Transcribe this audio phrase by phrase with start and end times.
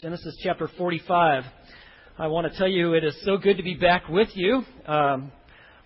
[0.00, 1.42] Genesis chapter 45.
[2.20, 4.62] I want to tell you it is so good to be back with you.
[4.86, 5.32] Um,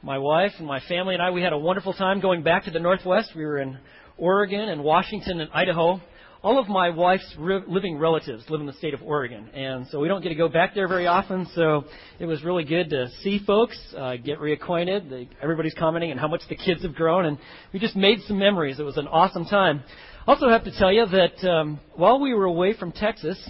[0.03, 2.71] my wife and my family and I, we had a wonderful time going back to
[2.71, 3.31] the Northwest.
[3.35, 3.79] We were in
[4.19, 5.99] Oregon and Washington and Idaho.
[6.43, 9.99] All of my wife's re- living relatives live in the state of Oregon, and so
[9.99, 11.49] we don't get to go back there very often.
[11.55, 11.85] So
[12.19, 15.09] it was really good to see folks, uh, get reacquainted.
[15.09, 17.39] They, everybody's commenting on how much the kids have grown, and
[17.73, 18.79] we just made some memories.
[18.79, 19.83] It was an awesome time.
[20.27, 23.43] Also, have to tell you that um, while we were away from Texas,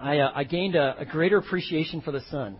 [0.00, 2.56] I, uh, I gained a, a greater appreciation for the sun.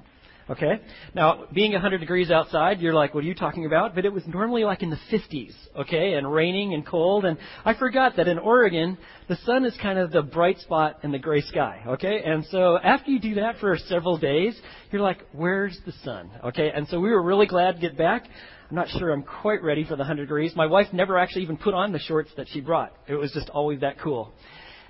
[0.51, 0.81] Okay?
[1.15, 3.95] Now, being 100 degrees outside, you're like, what are you talking about?
[3.95, 6.15] But it was normally like in the 50s, okay?
[6.15, 7.27] And raining and cold.
[7.27, 8.97] And I forgot that in Oregon,
[9.29, 12.23] the sun is kind of the bright spot in the gray sky, okay?
[12.25, 14.59] And so after you do that for several days,
[14.91, 16.31] you're like, where's the sun?
[16.47, 16.71] Okay?
[16.75, 18.25] And so we were really glad to get back.
[18.71, 20.53] I'm not sure I'm quite ready for the 100 degrees.
[20.57, 22.95] My wife never actually even put on the shorts that she brought.
[23.07, 24.33] It was just always that cool.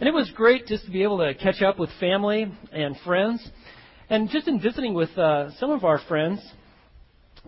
[0.00, 3.44] And it was great just to be able to catch up with family and friends.
[4.08, 6.40] And just in visiting with uh, some of our friends,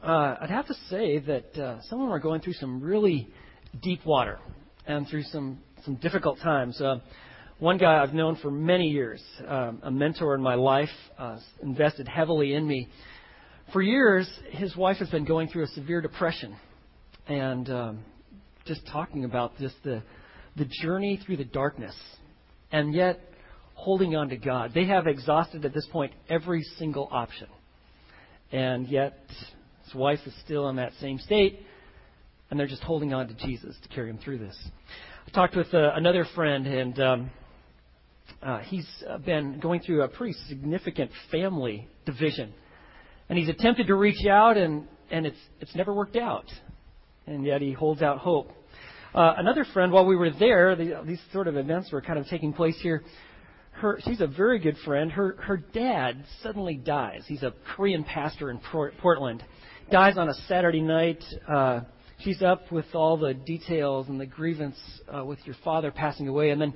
[0.02, 3.28] uh, I'd have to say that uh, some of them are going through some really
[3.80, 4.40] deep water
[4.84, 6.80] and through some, some difficult times.
[6.80, 6.96] Uh,
[7.60, 10.88] one guy I've known for many years, um, a mentor in my life,
[11.20, 12.88] uh, invested heavily in me.
[13.72, 16.56] For years, his wife has been going through a severe depression.
[17.28, 18.04] And um,
[18.66, 20.02] just talking about just the,
[20.56, 21.94] the journey through the darkness
[22.72, 23.20] and yet
[23.74, 24.72] holding on to God.
[24.74, 27.48] They have exhausted at this point every single option.
[28.52, 29.18] And yet
[29.84, 31.60] his wife is still in that same state,
[32.50, 34.56] and they're just holding on to Jesus to carry him through this.
[35.26, 37.30] I talked with uh, another friend, and um,
[38.42, 42.52] uh, he's uh, been going through a pretty significant family division.
[43.28, 46.46] And he's attempted to reach out, and, and it's, it's never worked out.
[47.26, 48.50] And yet he holds out hope.
[49.12, 52.26] Uh, another friend, while we were there, the, these sort of events were kind of
[52.26, 53.02] taking place here.
[53.72, 55.10] Her, she's a very good friend.
[55.10, 57.24] Her her dad suddenly dies.
[57.26, 58.60] He's a Korean pastor in
[59.00, 59.42] Portland.
[59.90, 61.24] Dies on a Saturday night.
[61.48, 61.80] Uh,
[62.20, 64.76] she's up with all the details and the grievance
[65.12, 66.74] uh, with your father passing away, and then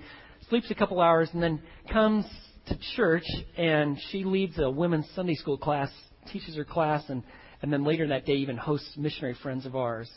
[0.49, 1.61] sleeps a couple hours, and then
[1.93, 2.25] comes
[2.67, 3.27] to church,
[3.57, 5.91] and she leads a women's Sunday school class,
[6.33, 7.23] teaches her class, and
[7.63, 10.11] and then later that day even hosts missionary friends of ours.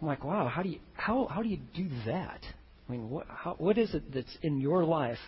[0.00, 2.40] I'm like, wow, how do you how how do you do that?
[2.88, 5.18] I mean, what how, what is it that's in your life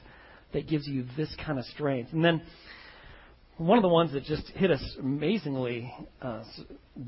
[0.52, 2.12] that gives you this kind of strength?
[2.12, 2.42] And then
[3.56, 5.92] one of the ones that just hit us amazingly
[6.22, 6.44] uh,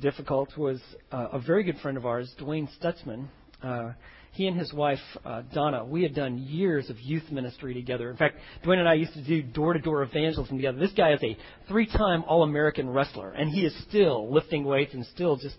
[0.00, 0.80] difficult was
[1.10, 3.28] uh, a very good friend of ours, Dwayne Stutzman.
[3.62, 3.92] Uh,
[4.32, 8.10] he and his wife uh, Donna, we had done years of youth ministry together.
[8.10, 10.78] In fact, Dwayne and I used to do door-to-door evangelism together.
[10.78, 11.36] This guy is a
[11.68, 15.56] three-time All-American wrestler, and he is still lifting weights and still just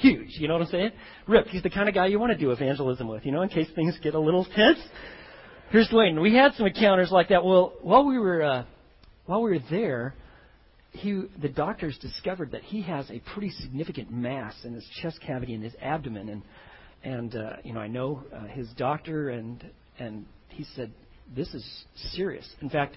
[0.00, 0.30] huge.
[0.38, 0.90] You know what I'm saying?
[1.26, 3.48] Rip, he's the kind of guy you want to do evangelism with, you know, in
[3.48, 4.78] case things get a little tense.
[5.70, 6.20] Here's Dwayne.
[6.20, 7.44] We had some encounters like that.
[7.44, 8.64] Well, while we were uh,
[9.26, 10.14] while we were there,
[10.90, 15.54] he the doctors discovered that he has a pretty significant mass in his chest cavity
[15.54, 16.42] and his abdomen, and
[17.04, 19.64] and uh, you know I know uh, his doctor and
[19.98, 20.92] and he said
[21.34, 21.84] this is
[22.14, 22.48] serious.
[22.60, 22.96] In fact,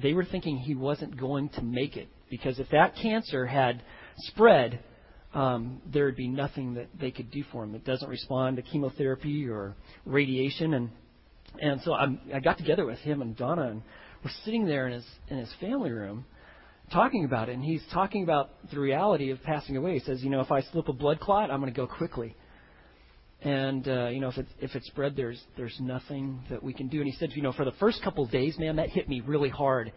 [0.00, 3.82] they were thinking he wasn't going to make it because if that cancer had
[4.18, 4.80] spread,
[5.34, 7.74] um, there would be nothing that they could do for him.
[7.74, 9.74] It doesn't respond to chemotherapy or
[10.06, 10.90] radiation, and
[11.60, 13.82] and so I'm, I got together with him and Donna, and
[14.24, 16.24] we're sitting there in his in his family room,
[16.92, 19.94] talking about it, and he's talking about the reality of passing away.
[19.94, 22.34] He says, you know, if I slip a blood clot, I'm going to go quickly.
[23.42, 26.88] And uh, you know, if it if it's spread, there's there's nothing that we can
[26.88, 26.98] do.
[26.98, 29.20] And he said, you know, for the first couple of days, man, that hit me
[29.20, 29.92] really hard.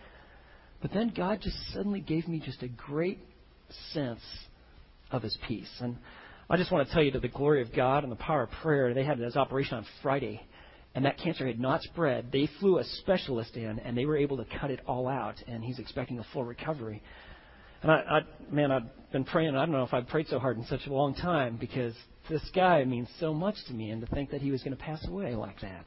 [0.81, 3.19] But then God just suddenly gave me just a great
[3.93, 4.21] sense
[5.11, 5.71] of his peace.
[5.79, 5.97] And
[6.49, 8.51] I just want to tell you to the glory of God and the power of
[8.61, 10.41] prayer, they had this operation on Friday,
[10.93, 12.31] and that cancer had not spread.
[12.31, 15.63] They flew a specialist in, and they were able to cut it all out, and
[15.63, 17.01] he's expecting a full recovery.
[17.81, 19.55] And I, I man, I've been praying.
[19.55, 21.93] I don't know if I've prayed so hard in such a long time because
[22.29, 24.83] this guy means so much to me, and to think that he was going to
[24.83, 25.85] pass away like that.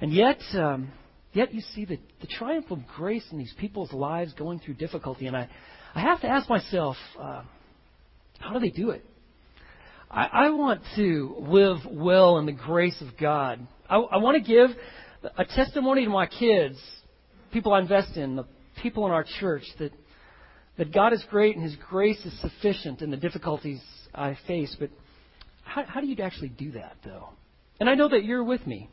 [0.00, 0.92] And yet, um,
[1.32, 5.26] yet you see the, the triumph of grace in these people's lives going through difficulty.
[5.26, 5.48] And I,
[5.94, 7.42] I have to ask myself, uh,
[8.38, 9.04] how do they do it?
[10.10, 13.66] I, I want to live well in the grace of God.
[13.88, 14.70] I, I want to give
[15.36, 16.78] a testimony to my kids,
[17.52, 18.44] people I invest in, the
[18.82, 19.92] people in our church, that
[20.78, 23.80] that God is great and His grace is sufficient in the difficulties
[24.14, 24.74] I face.
[24.78, 24.90] But
[25.64, 27.30] how, how do you actually do that, though?
[27.80, 28.88] And I know that you're with me.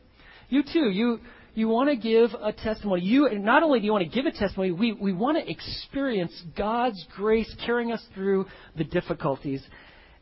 [0.48, 0.90] You too.
[0.90, 1.20] You
[1.56, 3.02] you want to give a testimony.
[3.02, 6.32] You not only do you want to give a testimony, we, we want to experience
[6.56, 9.62] God's grace carrying us through the difficulties.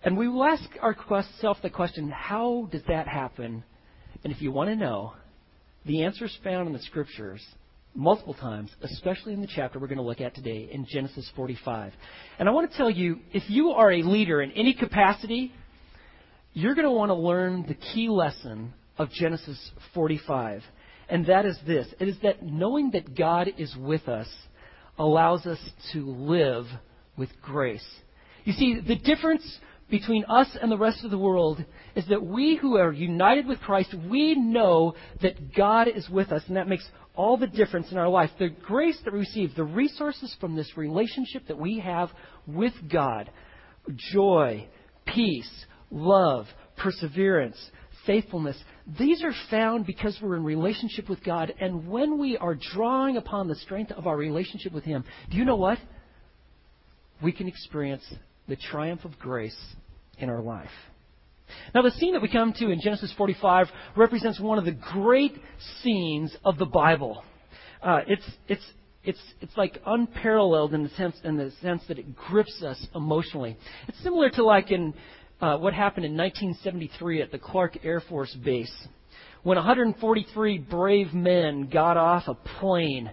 [0.04, 3.64] And we will ask ourselves the question, how does that happen?
[4.22, 5.14] And if you want to know,
[5.84, 7.44] the answer is found in the scriptures,
[7.96, 11.92] multiple times, especially in the chapter we're going to look at today in Genesis 45.
[12.38, 15.52] And I want to tell you if you are a leader in any capacity,
[16.52, 19.58] you're going to want to learn the key lesson of Genesis
[19.94, 20.62] 45.
[21.09, 24.29] And that is this it is that knowing that God is with us
[24.99, 25.59] allows us
[25.93, 26.67] to live
[27.17, 27.85] with grace.
[28.45, 29.59] You see, the difference
[29.91, 31.65] between us and the rest of the world
[31.95, 36.43] is that we who are united with Christ, we know that God is with us,
[36.49, 38.31] and that makes all the difference in our life.
[38.39, 42.11] The grace that we receive, the resources from this relationship that we have
[42.47, 43.31] with God
[44.12, 44.67] joy,
[45.06, 46.47] peace, love,
[46.77, 47.59] perseverance,
[48.06, 48.56] faithfulness
[48.98, 51.54] these are found because we're in relationship with God.
[51.58, 55.44] And when we are drawing upon the strength of our relationship with Him, do you
[55.44, 55.78] know what?
[57.22, 58.04] We can experience
[58.46, 59.56] the triumph of grace
[60.19, 60.70] in our life.
[61.75, 65.34] Now, the scene that we come to in Genesis 45 represents one of the great
[65.82, 67.22] scenes of the Bible.
[67.82, 68.64] Uh, it's, it's,
[69.02, 73.56] it's, it's like unparalleled in the, sense, in the sense that it grips us emotionally.
[73.88, 74.94] It's similar to like in
[75.44, 78.73] uh, what happened in 1973 at the Clark Air Force Base
[79.43, 83.11] when 143 brave men got off a plane.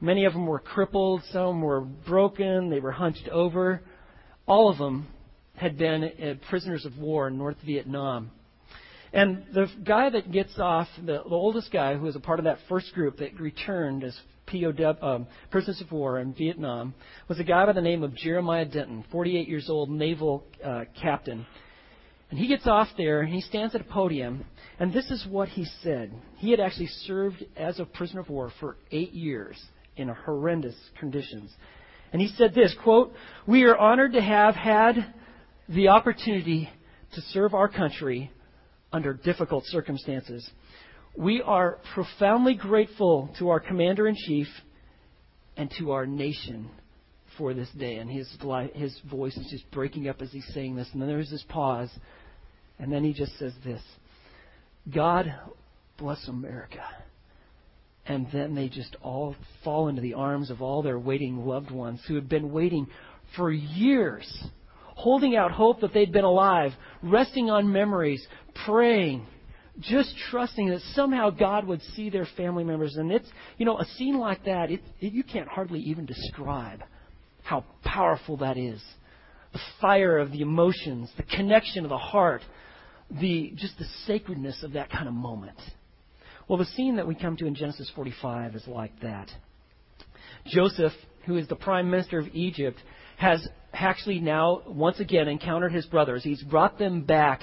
[0.00, 3.80] Many of them were crippled, some were broken, they were hunched over.
[4.46, 5.06] All of them
[5.54, 8.32] had been uh, prisoners of war in North Vietnam.
[9.12, 12.46] And the guy that gets off, the, the oldest guy who was a part of
[12.46, 16.94] that first group that returned as POW, um, prisoners of war in Vietnam,
[17.28, 21.46] was a guy by the name of Jeremiah Denton, 48 years old, naval uh, captain.
[22.30, 24.44] And he gets off there and he stands at a podium,
[24.78, 26.12] and this is what he said.
[26.36, 29.62] He had actually served as a prisoner of war for eight years
[29.96, 31.52] in horrendous conditions.
[32.12, 33.12] And he said this quote,
[33.46, 35.14] We are honored to have had
[35.68, 36.68] the opportunity
[37.14, 38.30] to serve our country
[38.92, 40.48] under difficult circumstances.
[41.16, 44.48] We are profoundly grateful to our commander in chief
[45.56, 46.68] and to our nation
[47.38, 47.96] for this day.
[47.96, 48.28] And his,
[48.74, 50.88] his voice is just breaking up as he's saying this.
[50.92, 51.90] And then there's this pause.
[52.78, 53.80] And then he just says this
[54.92, 55.32] God
[55.98, 56.82] bless America.
[58.06, 62.00] And then they just all fall into the arms of all their waiting loved ones
[62.06, 62.88] who had been waiting
[63.36, 64.26] for years,
[64.94, 66.72] holding out hope that they'd been alive,
[67.02, 68.26] resting on memories,
[68.66, 69.26] praying
[69.80, 72.96] just trusting that somehow God would see their family members.
[72.96, 73.28] And it's,
[73.58, 76.82] you know, a scene like that, it, it, you can't hardly even describe
[77.42, 78.82] how powerful that is.
[79.52, 82.42] The fire of the emotions, the connection of the heart,
[83.10, 85.58] the, just the sacredness of that kind of moment.
[86.48, 89.28] Well, the scene that we come to in Genesis 45 is like that.
[90.46, 90.92] Joseph,
[91.26, 92.78] who is the prime minister of Egypt,
[93.16, 96.22] has actually now once again encountered his brothers.
[96.22, 97.42] He's brought them back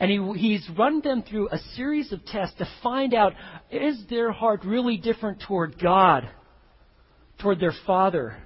[0.00, 3.32] and he, he's run them through a series of tests to find out
[3.70, 6.28] is their heart really different toward God,
[7.40, 8.36] toward their father,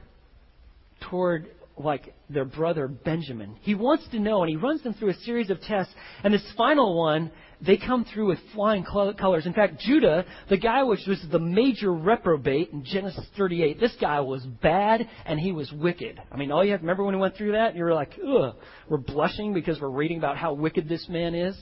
[1.11, 3.57] toward like their brother Benjamin.
[3.63, 5.93] He wants to know, and he runs them through a series of tests.
[6.23, 7.31] And this final one,
[7.65, 9.47] they come through with flying colors.
[9.47, 14.21] In fact, Judah, the guy which was the major reprobate in Genesis 38, this guy
[14.21, 16.21] was bad and he was wicked.
[16.31, 18.19] I mean, all you have to remember when he went through that, you were like,
[18.27, 18.57] ugh,
[18.89, 21.57] we're blushing because we're reading about how wicked this man is.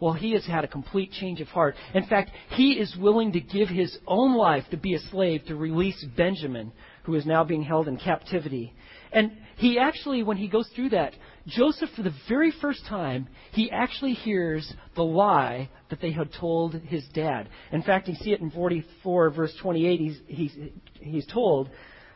[0.00, 1.74] Well, he has had a complete change of heart.
[1.94, 5.56] In fact, he is willing to give his own life to be a slave to
[5.56, 6.72] release Benjamin,
[7.04, 8.74] who is now being held in captivity.
[9.12, 11.14] And he actually, when he goes through that,
[11.46, 16.74] Joseph, for the very first time, he actually hears the lie that they had told
[16.74, 17.48] his dad.
[17.70, 20.00] In fact, you see it in 44, verse 28.
[20.00, 20.56] He's, he's,
[21.00, 21.70] he's told,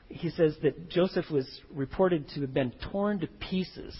[0.08, 3.96] he says that Joseph was reported to have been torn to pieces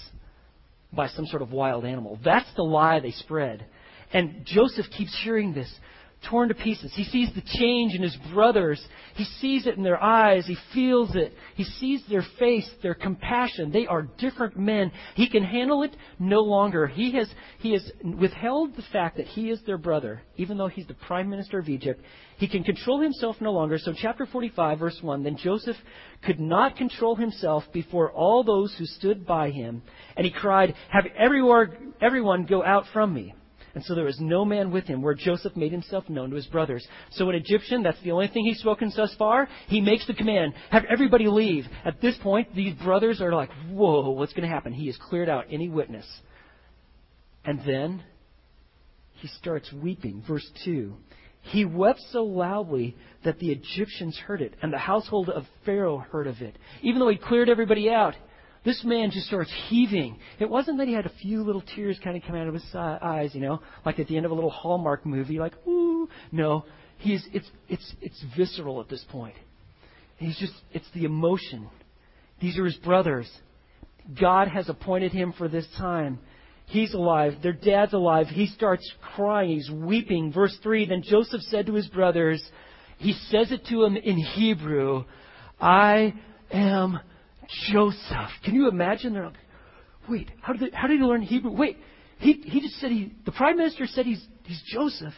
[0.93, 2.19] by some sort of wild animal.
[2.25, 3.65] That's the lie they spread.
[4.13, 5.73] And Joseph keeps hearing this
[6.29, 6.93] torn to pieces.
[6.95, 8.81] He sees the change in his brothers.
[9.15, 10.47] He sees it in their eyes.
[10.47, 11.33] He feels it.
[11.55, 13.73] He sees their face, their compassion.
[13.73, 14.93] They are different men.
[15.15, 16.87] He can handle it no longer.
[16.87, 20.87] He has, he has withheld the fact that he is their brother, even though he's
[20.87, 22.03] the prime minister of Egypt.
[22.37, 23.79] He can control himself no longer.
[23.79, 25.77] So, chapter 45, verse 1 Then Joseph
[26.25, 29.83] could not control himself before all those who stood by him,
[30.17, 33.35] and he cried, Have everyone, everyone go out from me.
[33.75, 36.47] And so there was no man with him, where Joseph made himself known to his
[36.47, 36.87] brothers.
[37.13, 40.55] So an Egyptian, that's the only thing he's spoken thus far, he makes the command,
[40.71, 41.67] have everybody leave.
[41.85, 44.73] At this point, these brothers are like, whoa, what's going to happen?
[44.73, 46.07] He has cleared out any witness.
[47.45, 48.03] And then
[49.15, 50.23] he starts weeping.
[50.27, 50.95] Verse 2.
[51.43, 56.27] He wept so loudly that the Egyptians heard it, and the household of Pharaoh heard
[56.27, 56.57] of it.
[56.83, 58.15] Even though he cleared everybody out,
[58.65, 60.19] this man just starts heaving.
[60.39, 62.67] It wasn't that he had a few little tears kind of come out of his
[62.75, 66.09] uh, eyes, you know, like at the end of a little Hallmark movie, like, ooh.
[66.33, 66.65] No,
[66.99, 69.35] he's, it's, it's, it's visceral at this point.
[70.17, 71.69] He's just, it's the emotion.
[72.41, 73.31] These are his brothers.
[74.21, 76.19] God has appointed him for this time.
[76.67, 77.35] He's alive.
[77.43, 78.27] Their dad's alive.
[78.27, 79.51] He starts crying.
[79.51, 80.33] He's weeping.
[80.33, 82.43] Verse 3 Then Joseph said to his brothers,
[82.99, 85.05] he says it to them in Hebrew,
[85.59, 86.15] I
[86.51, 87.01] am
[87.73, 88.31] Joseph.
[88.45, 89.13] Can you imagine?
[89.15, 89.35] They're like,
[90.09, 91.53] wait, how did, they, how did he learn Hebrew?
[91.53, 91.77] Wait,
[92.19, 95.15] he, he just said he, the prime minister said he's, he's Joseph.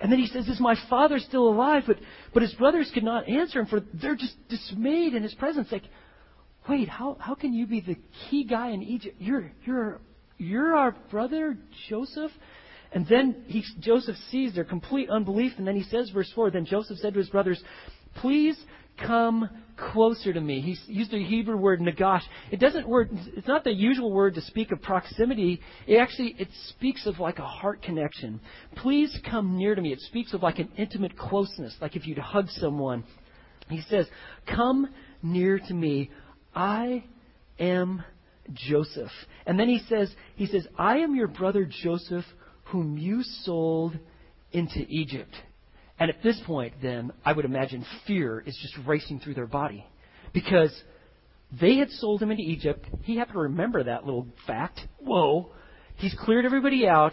[0.00, 1.84] And then he says, Is my father still alive?
[1.86, 1.96] But,
[2.34, 5.68] but his brothers could not answer him, for they're just dismayed in his presence.
[5.72, 5.84] Like,
[6.68, 7.96] wait, how, how can you be the
[8.28, 9.16] key guy in Egypt?
[9.18, 10.00] You're, you're
[10.38, 11.56] you're our brother
[11.88, 12.30] Joseph?
[12.92, 16.64] And then he, Joseph sees their complete unbelief, and then he says, verse 4 Then
[16.64, 17.62] Joseph said to his brothers,
[18.16, 18.56] Please
[18.98, 20.60] come closer to me.
[20.60, 22.22] He used the Hebrew word nagash.
[22.50, 23.10] It doesn't word.
[23.36, 25.60] It's not the usual word to speak of proximity.
[25.86, 28.40] It actually it speaks of like a heart connection.
[28.76, 29.92] Please come near to me.
[29.92, 33.04] It speaks of like an intimate closeness, like if you'd hug someone.
[33.68, 34.06] He says,
[34.46, 34.88] "Come
[35.22, 36.10] near to me.
[36.54, 37.04] I
[37.58, 38.02] am
[38.52, 39.10] Joseph.
[39.46, 42.24] And then he says, he says, I am your brother Joseph,
[42.64, 43.98] whom you sold
[44.52, 45.34] into Egypt.
[45.98, 49.86] And at this point, then, I would imagine fear is just racing through their body.
[50.34, 50.70] Because
[51.60, 52.84] they had sold him into Egypt.
[53.02, 54.80] He had to remember that little fact.
[54.98, 55.50] Whoa.
[55.96, 57.12] He's cleared everybody out.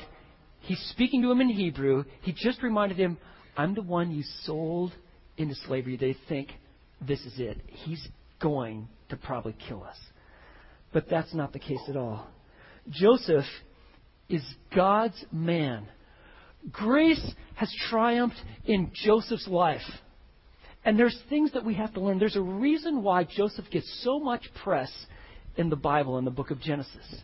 [0.60, 2.04] He's speaking to him in Hebrew.
[2.22, 3.18] He just reminded him,
[3.56, 4.92] I'm the one you sold
[5.38, 5.98] into slavery.
[5.98, 6.50] They think
[7.02, 7.58] this is it.
[7.68, 8.06] He's
[8.42, 9.98] going to probably kill us.
[10.92, 12.28] But that's not the case at all.
[12.90, 13.46] Joseph
[14.30, 14.44] is
[14.76, 15.88] God's man.
[16.72, 19.82] Grace has triumphed in Joseph's life.
[20.86, 22.20] And there's things that we have to learn.
[22.20, 24.92] There's a reason why Joseph gets so much press
[25.56, 27.22] in the Bible, in the book of Genesis.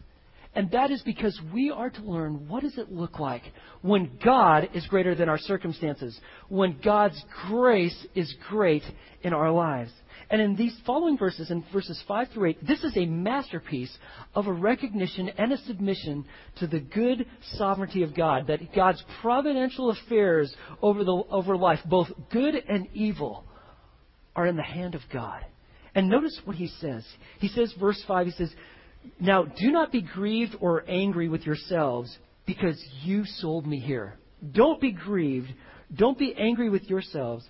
[0.55, 3.43] And that is because we are to learn what does it look like
[3.81, 8.83] when God is greater than our circumstances, when God's grace is great
[9.21, 9.91] in our lives.
[10.31, 13.95] And in these following verses, in verses 5 through 8, this is a masterpiece
[14.35, 16.25] of a recognition and a submission
[16.57, 22.07] to the good sovereignty of God, that God's providential affairs over, the, over life, both
[22.31, 23.43] good and evil,
[24.35, 25.43] are in the hand of God.
[25.95, 27.03] And notice what he says.
[27.39, 28.53] He says, verse 5, he says,
[29.19, 32.15] Now do not be grieved or angry with yourselves
[32.45, 34.15] because you sold me here.
[34.51, 35.49] Don't be grieved.
[35.95, 37.47] Don't be angry with yourselves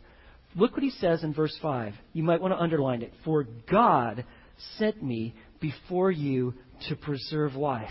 [0.55, 1.93] Look what he says in verse 5.
[2.13, 3.13] You might want to underline it.
[3.23, 4.25] For God
[4.77, 6.53] sent me before you
[6.87, 7.89] to preserve life.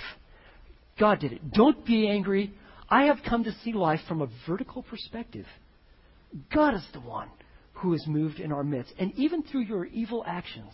[0.98, 1.52] God did it.
[1.52, 2.52] Don't be angry.
[2.88, 5.46] I have come to see life from a vertical perspective.
[6.52, 7.28] God is the one
[7.74, 8.92] who has moved in our midst.
[8.98, 10.72] And even through your evil actions,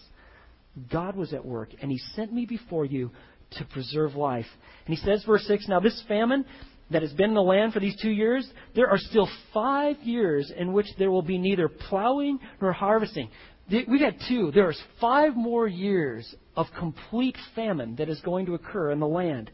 [0.91, 3.11] God was at work, and He sent me before you
[3.53, 4.47] to preserve life.
[4.87, 6.45] And He says, verse 6 Now, this famine
[6.91, 10.53] that has been in the land for these two years, there are still five years
[10.57, 13.31] in which there will be neither plowing nor harvesting.
[13.71, 14.51] We've had two.
[14.51, 19.51] There's five more years of complete famine that is going to occur in the land.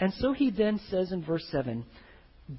[0.00, 1.84] And so he then says in verse 7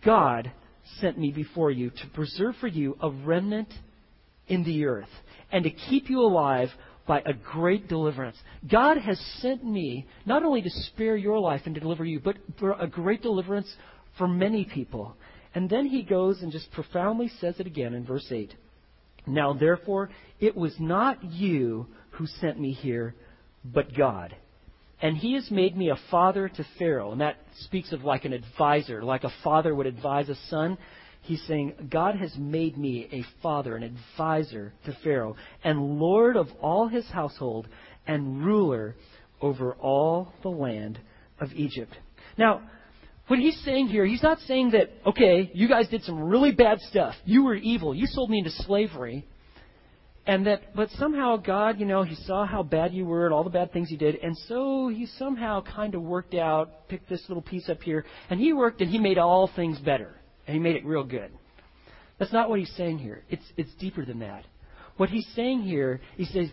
[0.04, 0.52] God
[1.00, 3.74] sent me before you to preserve for you a remnant
[4.48, 5.10] in the earth
[5.52, 6.70] and to keep you alive
[7.10, 8.38] by a great deliverance.
[8.72, 12.38] God has sent me not only to spare your life and to deliver you, but
[12.60, 13.68] for a great deliverance
[14.20, 15.16] for many people.
[15.56, 18.54] And then he goes and just profoundly says it again in verse 8.
[19.26, 23.16] Now, therefore, it was not you who sent me here,
[23.66, 24.36] but God.
[25.02, 27.12] And he has made me a father to Pharaoh.
[27.12, 30.78] And that speaks of like an advisor, like a father would advise a son.
[31.22, 36.48] He's saying, God has made me a father, an advisor to Pharaoh, and Lord of
[36.62, 37.68] all his household,
[38.08, 38.96] and ruler
[39.42, 41.00] over all the land
[41.40, 41.96] of Egypt.
[42.38, 42.62] Now,
[43.28, 46.80] what he's saying here, he's not saying that, okay, you guys did some really bad
[46.82, 47.14] stuff.
[47.26, 47.94] You were evil.
[47.94, 49.28] You sold me into slavery.
[50.26, 53.44] And that, but somehow God, you know, he saw how bad you were and all
[53.44, 54.16] the bad things you did.
[54.16, 58.06] And so he somehow kind of worked out, picked this little piece up here.
[58.30, 60.19] And he worked and he made all things better.
[60.50, 61.32] And he made it real good.
[62.18, 63.22] That's not what he's saying here.
[63.30, 64.46] It's, it's deeper than that.
[64.98, 66.48] What he's saying here, he says,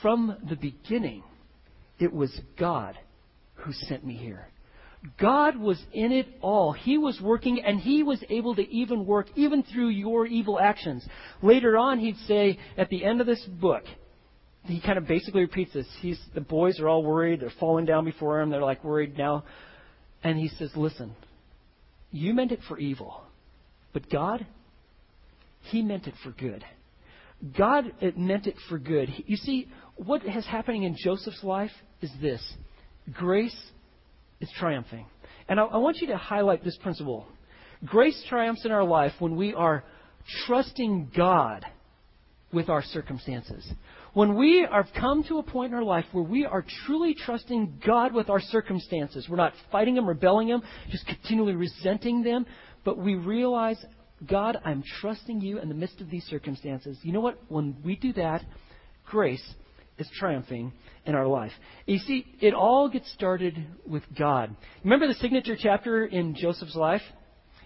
[0.00, 1.22] from the beginning,
[1.98, 2.96] it was God
[3.56, 4.48] who sent me here.
[5.20, 6.72] God was in it all.
[6.72, 11.06] He was working and he was able to even work even through your evil actions.
[11.42, 13.82] Later on, he'd say at the end of this book,
[14.64, 15.86] he kind of basically repeats this.
[16.00, 17.40] He's, the boys are all worried.
[17.40, 18.48] They're falling down before him.
[18.48, 19.44] They're like worried now.
[20.24, 21.14] And he says, listen,
[22.12, 23.20] you meant it for evil,
[23.92, 24.46] but God,
[25.62, 26.64] he meant it for good.
[27.56, 29.08] God meant it for good.
[29.26, 32.40] You see, what is happening in Joseph's life is this.
[33.12, 33.56] Grace
[34.40, 35.06] is triumphing.
[35.48, 37.26] And I, I want you to highlight this principle.
[37.84, 39.84] Grace triumphs in our life when we are
[40.46, 41.64] trusting God
[42.52, 43.66] with our circumstances.
[44.14, 47.80] When we have come to a point in our life where we are truly trusting
[47.84, 52.46] God with our circumstances, we're not fighting them, rebelling them, just continually resenting them,
[52.84, 53.82] but we realize,
[54.28, 56.98] God, I'm trusting you in the midst of these circumstances.
[57.02, 57.38] You know what?
[57.48, 58.42] When we do that,
[59.04, 59.42] grace
[59.98, 60.72] is triumphing
[61.06, 61.52] in our life.
[61.86, 64.54] You see, it all gets started with God.
[64.84, 67.02] Remember the signature chapter in Joseph's life?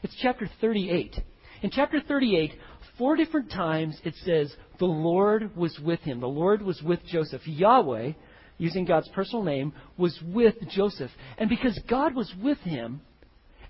[0.02, 1.16] It's chapter 38.
[1.62, 2.52] In chapter 38,
[2.98, 6.20] four different times it says, the Lord was with him.
[6.20, 7.42] The Lord was with Joseph.
[7.46, 8.12] Yahweh,
[8.58, 11.10] using God's personal name, was with Joseph.
[11.38, 13.00] And because God was with him,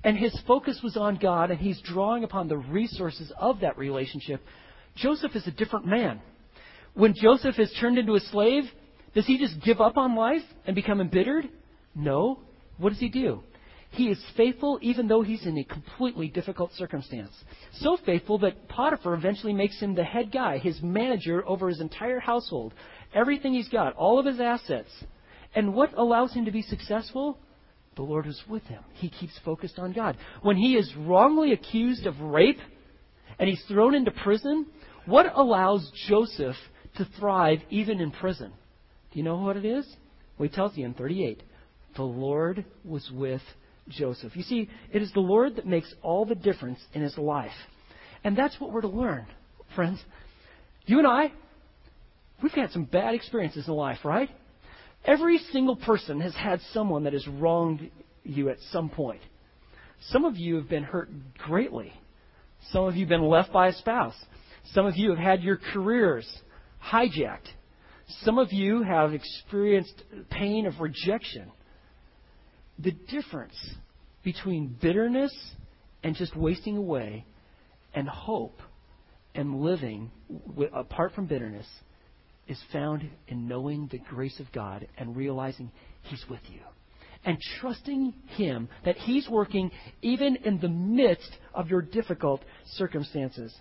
[0.07, 4.41] and his focus was on God, and he's drawing upon the resources of that relationship,
[4.95, 6.21] Joseph is a different man.
[6.95, 8.63] When Joseph is turned into a slave,
[9.17, 11.49] does he just give up on life and become embittered?
[11.97, 12.39] No.
[12.79, 13.43] What does he do?
[13.91, 17.33] He is faithful even though he's in a completely difficult circumstance.
[17.81, 22.21] So faithful that Potiphar eventually makes him the head guy, his manager over his entire
[22.21, 22.75] household,
[23.13, 24.91] everything he's got, all of his assets.
[25.57, 27.41] And what allows him to be successful?
[27.97, 28.83] The Lord is with him.
[28.95, 30.17] He keeps focused on God.
[30.43, 32.59] When he is wrongly accused of rape
[33.38, 34.67] and he's thrown into prison,
[35.07, 36.57] what allows Joseph
[36.97, 38.53] to thrive even in prison?
[39.12, 39.87] Do you know what it is?
[40.38, 41.43] Well, he tells you in 38
[41.97, 43.41] the Lord was with
[43.88, 44.37] Joseph.
[44.37, 47.53] You see, it is the Lord that makes all the difference in his life.
[48.23, 49.26] And that's what we're to learn,
[49.75, 50.03] friends.
[50.85, 51.33] You and I,
[52.43, 54.29] we've had some bad experiences in life, right?
[55.07, 57.91] Every single person has had someone that has wronged
[58.25, 59.21] you at some point.
[60.11, 61.09] Some of you have been hurt
[61.39, 61.93] greatly.
[62.73, 64.17] Some of you have been left by a spouse.
[64.73, 66.27] Some of you have had your careers
[66.85, 67.49] hijacked.
[68.25, 71.53] Some of you have experienced pain of rejection
[72.79, 73.57] the difference
[74.23, 75.33] between bitterness
[76.03, 77.25] and just wasting away
[77.95, 78.61] and hope
[79.35, 80.11] and living
[80.75, 81.67] apart from bitterness
[82.49, 85.71] is found in knowing the grace of God and realizing
[86.03, 86.61] He's with you.
[87.25, 89.70] And trusting Him that He's working
[90.03, 92.42] even in the midst of your difficult
[92.75, 93.55] circumstances.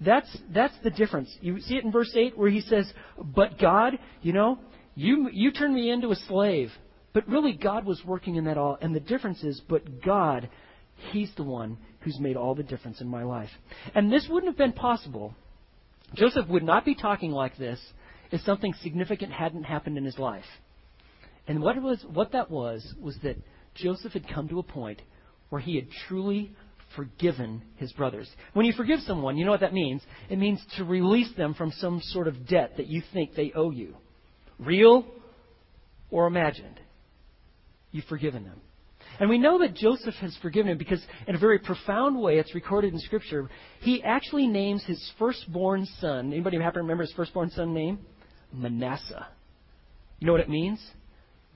[0.00, 1.34] That's, that's the difference.
[1.40, 4.58] You see it in verse 8 where He says, But God, you know,
[4.94, 6.70] you, you turned me into a slave.
[7.12, 8.78] But really, God was working in that all.
[8.80, 10.48] And the difference is, but God,
[11.12, 13.50] He's the one who's made all the difference in my life.
[13.94, 15.34] And this wouldn't have been possible.
[16.14, 17.80] Joseph would not be talking like this
[18.30, 20.44] if something significant hadn't happened in his life.
[21.46, 23.36] And what, was, what that was, was that
[23.74, 25.02] Joseph had come to a point
[25.48, 26.52] where he had truly
[26.96, 28.28] forgiven his brothers.
[28.52, 30.02] When you forgive someone, you know what that means?
[30.28, 33.70] It means to release them from some sort of debt that you think they owe
[33.70, 33.96] you,
[34.58, 35.06] real
[36.10, 36.80] or imagined.
[37.92, 38.60] You've forgiven them.
[39.18, 42.54] And we know that Joseph has forgiven him because, in a very profound way, it's
[42.54, 43.50] recorded in Scripture.
[43.80, 46.32] He actually names his firstborn son.
[46.32, 47.98] Anybody happen to remember his firstborn son name?
[48.52, 49.26] Manasseh.
[50.18, 50.80] You know what it means?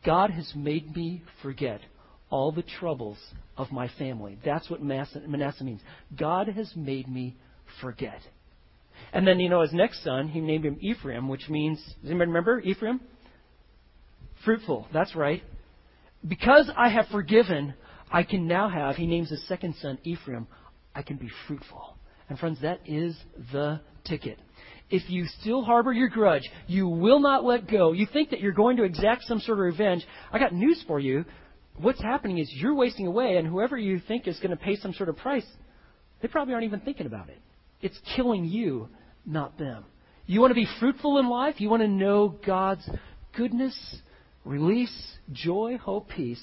[0.05, 1.81] God has made me forget
[2.31, 3.19] all the troubles
[3.57, 4.39] of my family.
[4.45, 5.81] That's what Manasseh means.
[6.19, 7.37] God has made me
[7.81, 8.21] forget.
[9.13, 12.29] And then, you know, his next son, he named him Ephraim, which means, does anybody
[12.29, 13.01] remember Ephraim?
[14.45, 14.87] Fruitful.
[14.93, 15.43] That's right.
[16.27, 17.75] Because I have forgiven,
[18.11, 20.47] I can now have, he names his second son Ephraim,
[20.95, 21.97] I can be fruitful.
[22.29, 23.17] And friends, that is
[23.53, 24.39] the ticket.
[24.91, 27.93] If you still harbor your grudge, you will not let go.
[27.93, 30.07] You think that you're going to exact some sort of revenge.
[30.31, 31.25] I got news for you.
[31.77, 34.93] What's happening is you're wasting away, and whoever you think is going to pay some
[34.93, 35.47] sort of price,
[36.23, 37.39] they probably aren't even thinking about it.
[37.81, 38.89] It's killing you,
[39.27, 39.85] not them.
[40.27, 41.57] You want to be fruitful in life?
[41.59, 42.89] You want to know God's
[43.37, 43.77] goodness
[44.45, 46.43] release, joy, hope, peace,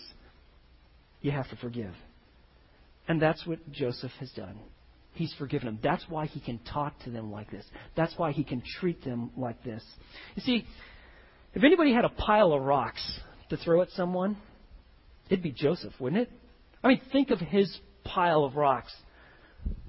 [1.22, 1.94] you have to forgive.
[3.08, 4.60] And that's what Joseph has done.
[5.14, 5.80] He's forgiven them.
[5.84, 7.66] That's why he can talk to them like this.
[7.96, 9.84] That's why he can treat them like this.
[10.36, 10.66] You see,
[11.54, 13.20] if anybody had a pile of rocks
[13.50, 14.38] to throw at someone,
[15.30, 16.32] it'd be Joseph, wouldn't it?
[16.84, 18.94] I mean, think of his pile of rocks.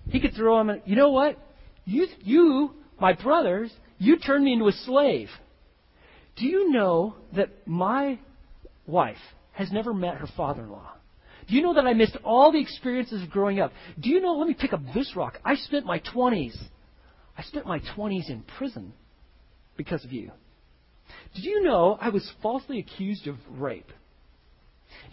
[0.08, 0.70] He could throw them.
[0.70, 1.38] And, you know what?
[1.85, 5.28] You, you, my brothers, you turned me into a slave.
[6.37, 8.18] Do you know that my
[8.87, 9.16] wife
[9.52, 10.92] has never met her father in law?
[11.48, 13.72] Do you know that I missed all the experiences of growing up?
[14.00, 15.38] Do you know, let me pick up this rock.
[15.44, 16.57] I spent my 20s,
[17.37, 18.92] I spent my 20s in prison
[19.76, 20.31] because of you.
[21.35, 23.90] Did you know I was falsely accused of rape?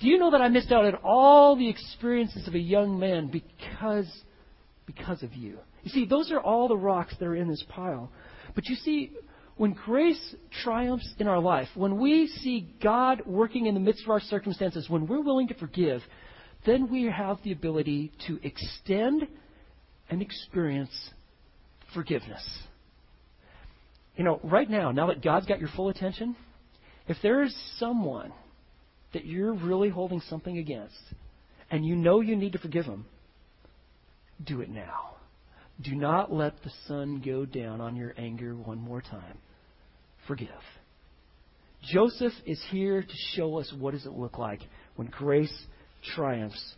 [0.02, 3.28] Do you know that I missed out on all the experiences of a young man
[3.28, 4.08] because,
[4.86, 5.58] because of you?
[5.84, 8.12] You see, those are all the rocks that are in this pile.
[8.56, 9.12] But you see,
[9.60, 14.10] when grace triumphs in our life, when we see God working in the midst of
[14.10, 16.02] our circumstances, when we're willing to forgive,
[16.66, 19.28] then we have the ability to extend
[20.10, 21.12] and experience
[21.94, 22.42] forgiveness.
[24.16, 26.38] You know, right now, now that God's got your full attention,
[27.10, 28.32] if there is someone
[29.12, 30.96] that you're really holding something against,
[31.70, 33.06] and you know you need to forgive them,
[34.42, 35.16] do it now.
[35.82, 39.38] Do not let the sun go down on your anger one more time.
[40.30, 40.50] Forgive.
[41.92, 44.60] Joseph is here to show us what does it look like
[44.96, 45.52] when grace
[46.14, 46.76] triumphs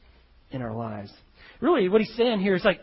[0.52, 1.12] in our lives.
[1.60, 2.80] Really, what he's saying here is like,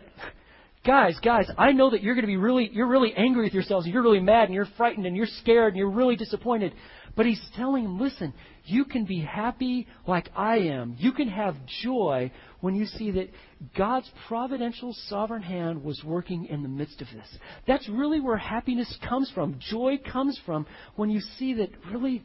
[0.84, 3.86] guys, guys, I know that you're going to be really, you're really angry with yourselves,
[3.86, 6.74] and you're really mad, and you're frightened, and you're scared, and you're really disappointed.
[7.18, 8.32] But he's telling them, listen,
[8.64, 10.94] you can be happy like I am.
[11.00, 13.30] You can have joy when you see that
[13.76, 17.26] God's providential sovereign hand was working in the midst of this.
[17.66, 19.58] That's really where happiness comes from.
[19.58, 22.22] Joy comes from when you see that really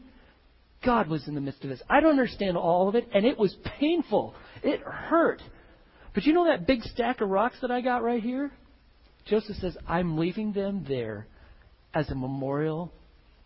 [0.86, 1.82] God was in the midst of this.
[1.90, 4.36] I don't understand all of it, and it was painful.
[4.62, 5.42] It hurt.
[6.14, 8.52] But you know that big stack of rocks that I got right here?
[9.26, 11.26] Joseph says, I'm leaving them there
[11.96, 12.92] as a memorial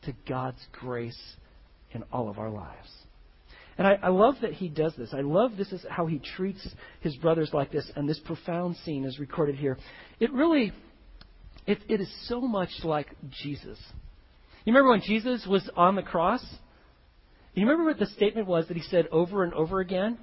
[0.04, 1.20] to God's grace
[1.92, 2.90] in all of our lives.
[3.78, 5.14] And I, I love that he does this.
[5.14, 6.68] I love this is how he treats
[7.02, 9.78] his brothers like this, and this profound scene is recorded here.
[10.20, 10.72] It really,
[11.68, 13.08] it, it is so much like
[13.44, 13.78] Jesus.
[14.66, 16.44] You remember when Jesus was on the cross?
[17.54, 20.18] You remember what the statement was that he said over and over again?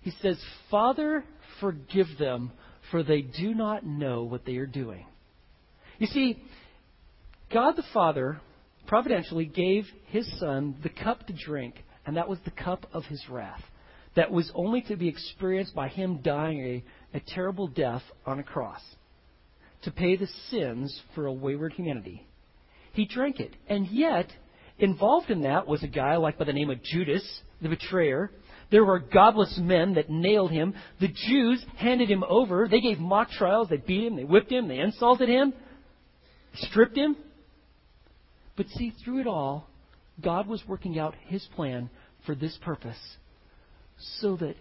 [0.00, 0.38] He says,
[0.70, 1.24] Father,
[1.60, 2.52] forgive them,
[2.90, 5.06] for they do not know what they are doing.
[5.98, 6.42] You see,
[7.52, 8.40] God the Father
[8.86, 13.22] providentially gave his son the cup to drink, and that was the cup of his
[13.28, 13.62] wrath.
[14.16, 16.60] That was only to be experienced by him dying
[17.12, 18.80] a, a terrible death on a cross
[19.82, 22.26] to pay the sins for a wayward humanity.
[22.92, 23.52] He drank it.
[23.68, 24.26] And yet,
[24.78, 27.24] involved in that was a guy like by the name of Judas,
[27.60, 28.30] the betrayer.
[28.70, 30.74] There were godless men that nailed him.
[31.00, 32.66] The Jews handed him over.
[32.68, 33.68] They gave mock trials.
[33.68, 34.16] They beat him.
[34.16, 34.68] They whipped him.
[34.68, 35.52] They insulted him.
[36.54, 37.16] Stripped him.
[38.56, 39.68] But see, through it all,
[40.22, 41.90] God was working out His plan
[42.24, 42.98] for this purpose
[44.20, 44.56] so that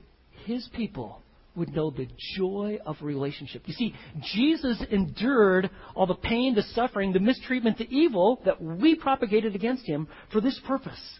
[0.46, 1.22] His people
[1.56, 3.62] would know the joy of relationship.
[3.66, 3.94] You see,
[4.34, 9.86] Jesus endured all the pain, the suffering, the mistreatment, the evil that we propagated against
[9.86, 11.20] Him for this purpose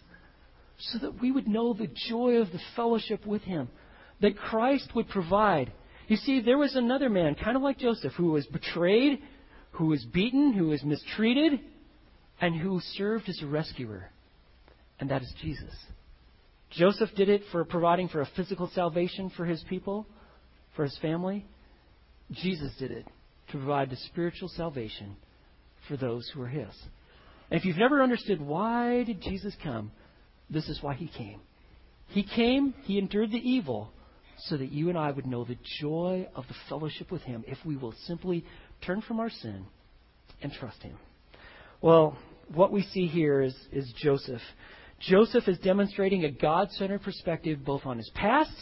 [0.78, 3.68] so that we would know the joy of the fellowship with Him
[4.20, 5.72] that Christ would provide.
[6.08, 9.20] You see, there was another man, kind of like Joseph, who was betrayed,
[9.72, 11.60] who was beaten, who was mistreated
[12.44, 14.10] and who served as a rescuer,
[15.00, 15.74] and that is Jesus.
[16.72, 20.06] Joseph did it for providing for a physical salvation for his people,
[20.76, 21.46] for his family.
[22.30, 23.06] Jesus did it
[23.50, 25.16] to provide the spiritual salvation
[25.88, 26.68] for those who are his.
[27.50, 29.90] And if you've never understood why did Jesus come,
[30.50, 31.40] this is why he came.
[32.08, 33.90] He came, he endured the evil
[34.48, 37.56] so that you and I would know the joy of the fellowship with him if
[37.64, 38.44] we will simply
[38.84, 39.64] turn from our sin
[40.42, 40.98] and trust him.
[41.80, 42.18] Well,
[42.52, 44.42] what we see here is, is Joseph.
[45.00, 48.54] Joseph is demonstrating a God centered perspective both on his past,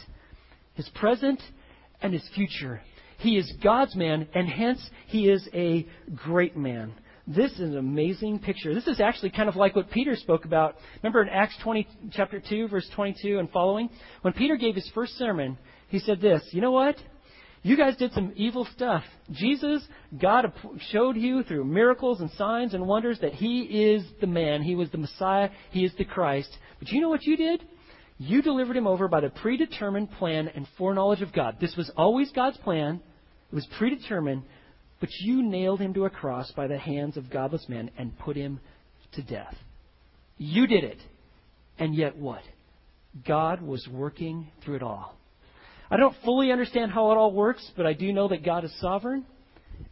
[0.73, 1.41] his present,
[2.01, 2.81] and his future.
[3.19, 6.93] He is God's man, and hence he is a great man.
[7.25, 8.73] This is an amazing picture.
[8.73, 10.75] This is actually kind of like what Peter spoke about.
[11.01, 13.89] Remember in Acts 20, chapter 2, verse 22 and following?
[14.23, 16.97] When Peter gave his first sermon, he said this You know what?
[17.65, 19.03] You guys did some evil stuff.
[19.31, 19.81] Jesus,
[20.21, 20.51] God
[20.91, 24.61] showed you through miracles and signs and wonders that He is the man.
[24.61, 25.49] He was the Messiah.
[25.71, 26.49] He is the Christ.
[26.79, 27.63] But you know what you did?
[28.17, 31.57] You delivered Him over by the predetermined plan and foreknowledge of God.
[31.61, 33.01] This was always God's plan.
[33.49, 34.43] It was predetermined.
[34.99, 38.35] But you nailed Him to a cross by the hands of godless men and put
[38.35, 38.59] Him
[39.13, 39.55] to death.
[40.37, 40.99] You did it.
[41.79, 42.41] And yet what?
[43.25, 45.15] God was working through it all.
[45.93, 48.73] I don't fully understand how it all works, but I do know that God is
[48.81, 49.25] sovereign,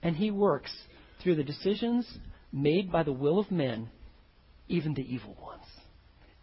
[0.01, 0.75] and He works
[1.21, 2.07] through the decisions
[2.51, 3.87] made by the will of men,
[4.67, 5.61] even the evil ones.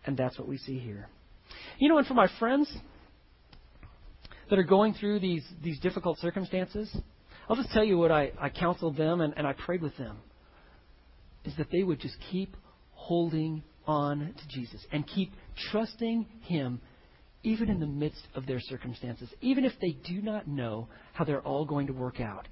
[0.07, 1.09] And that's what we see here.
[1.81, 2.73] You know, and for my friends
[4.49, 6.97] that are going through these, these difficult circumstances,
[7.49, 10.19] I'll just tell you what I, I counseled them and, and I prayed with them
[11.45, 12.57] is that they would just keep
[12.93, 15.33] holding on to Jesus and keep
[15.73, 16.81] trusting Him
[17.43, 21.41] even in the midst of their circumstances, even if they do not know how they're
[21.41, 22.49] all going to work out.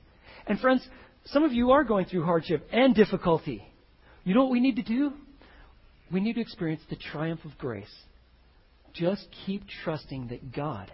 [0.47, 0.87] And friends,
[1.27, 3.67] some of you are going through hardship and difficulty.
[4.25, 5.13] You know what we need to do?
[6.13, 7.93] We need to experience the triumph of grace.
[8.95, 10.91] Just keep trusting that God,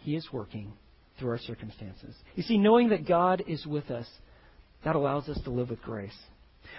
[0.00, 0.72] He is working
[1.18, 2.14] through our circumstances.
[2.34, 4.06] You see, knowing that God is with us,
[4.84, 6.16] that allows us to live with grace.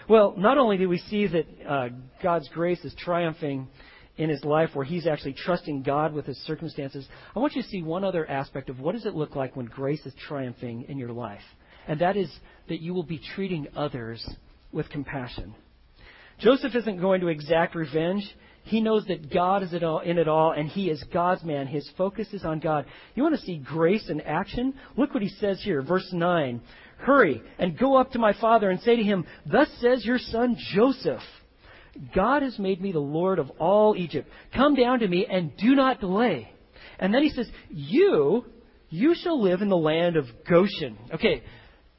[0.07, 1.89] Well, not only do we see that uh,
[2.21, 3.67] God's grace is triumphing
[4.17, 7.67] in his life where he's actually trusting God with his circumstances, I want you to
[7.67, 10.97] see one other aspect of what does it look like when grace is triumphing in
[10.97, 11.41] your life.
[11.87, 12.31] and that is
[12.69, 14.25] that you will be treating others
[14.71, 15.53] with compassion.
[16.39, 18.23] Joseph isn't going to exact revenge.
[18.63, 21.67] He knows that God is in it all, and he is God's man.
[21.67, 22.85] His focus is on God.
[23.13, 24.73] You want to see grace in action?
[24.95, 26.61] Look what he says here, verse 9.
[26.97, 30.55] Hurry and go up to my father and say to him, Thus says your son
[30.73, 31.21] Joseph.
[32.15, 34.29] God has made me the Lord of all Egypt.
[34.55, 36.51] Come down to me and do not delay.
[36.99, 38.45] And then he says, You,
[38.89, 40.97] you shall live in the land of Goshen.
[41.13, 41.43] Okay,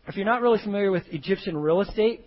[0.06, 2.26] if you're not really familiar with Egyptian real estate,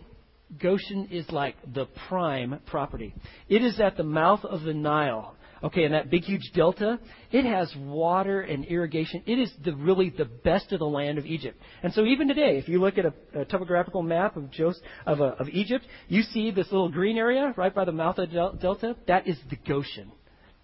[0.62, 3.14] Goshen is like the prime property.
[3.50, 5.36] It is at the mouth of the Nile.
[5.64, 7.00] Okay, and that big, huge delta,
[7.32, 9.24] it has water and irrigation.
[9.26, 11.60] It is the, really the best of the land of Egypt.
[11.82, 15.20] And so even today, if you look at a, a topographical map of, Joseph, of,
[15.20, 18.58] uh, of Egypt, you see this little green area right by the mouth of the
[18.62, 18.96] delta.
[19.08, 20.12] That is the Goshen.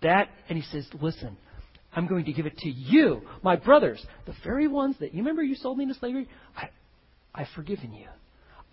[0.03, 1.37] That, and he says, listen,
[1.95, 5.41] I'm going to give it to you, my brothers, the very ones that, you remember
[5.43, 6.27] you sold me into slavery?
[6.55, 6.69] I,
[7.33, 8.07] I've forgiven you.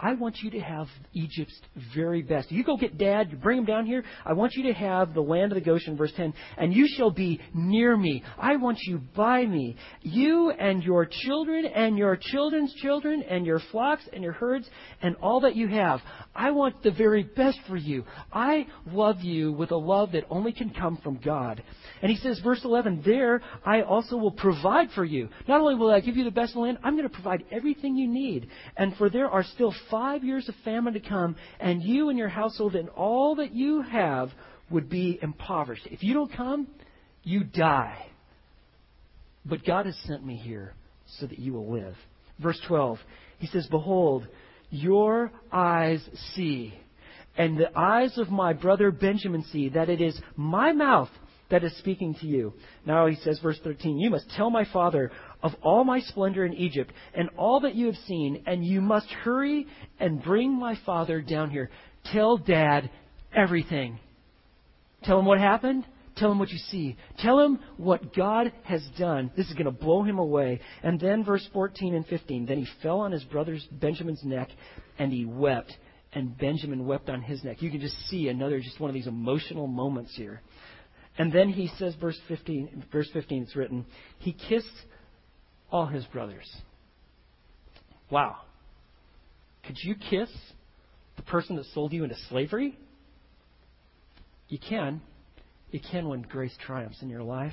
[0.02, 1.60] I want you to have Egypt's
[1.94, 2.50] very best.
[2.50, 4.02] You go get dad, you bring him down here.
[4.24, 7.10] I want you to have the land of the Goshen, verse 10, and you shall
[7.10, 8.22] be near me.
[8.38, 9.76] I want you by me.
[10.00, 14.68] You and your children and your children's children and your flocks and your herds
[15.02, 16.00] and all that you have.
[16.34, 18.04] I want the very best for you.
[18.32, 21.62] I love you with a love that only can come from God.
[22.02, 25.28] And he says, verse 11, there I also will provide for you.
[25.46, 28.08] Not only will I give you the best land, I'm going to provide everything you
[28.08, 28.48] need.
[28.76, 32.28] And for there are still five years of famine to come, and you and your
[32.28, 34.30] household and all that you have
[34.70, 35.86] would be impoverished.
[35.90, 36.68] If you don't come,
[37.22, 38.06] you die.
[39.44, 40.74] But God has sent me here
[41.18, 41.96] so that you will live.
[42.38, 42.98] Verse 12,
[43.38, 44.26] he says, Behold,
[44.70, 46.00] your eyes
[46.34, 46.72] see,
[47.36, 51.10] and the eyes of my brother Benjamin see, that it is my mouth
[51.50, 52.52] that is speaking to you.
[52.86, 55.10] Now he says, verse 13, You must tell my father
[55.42, 59.08] of all my splendor in Egypt and all that you have seen, and you must
[59.08, 59.66] hurry
[59.98, 61.70] and bring my father down here.
[62.12, 62.90] Tell dad
[63.34, 63.98] everything.
[65.04, 65.86] Tell him what happened.
[66.16, 66.96] Tell him what you see.
[67.18, 69.30] Tell him what God has done.
[69.36, 70.60] This is going to blow him away.
[70.82, 72.46] And then verse 14 and 15.
[72.46, 74.48] Then he fell on his brother's Benjamin's neck
[74.98, 75.72] and he wept.
[76.12, 77.62] And Benjamin wept on his neck.
[77.62, 80.42] You can just see another, just one of these emotional moments here.
[81.20, 83.84] And then he says, verse 15, verse 15, it's written,
[84.20, 84.66] he kissed
[85.70, 86.50] all his brothers.
[88.10, 88.36] Wow.
[89.66, 90.30] Could you kiss
[91.16, 92.74] the person that sold you into slavery?
[94.48, 95.02] You can.
[95.70, 97.52] You can when grace triumphs in your life.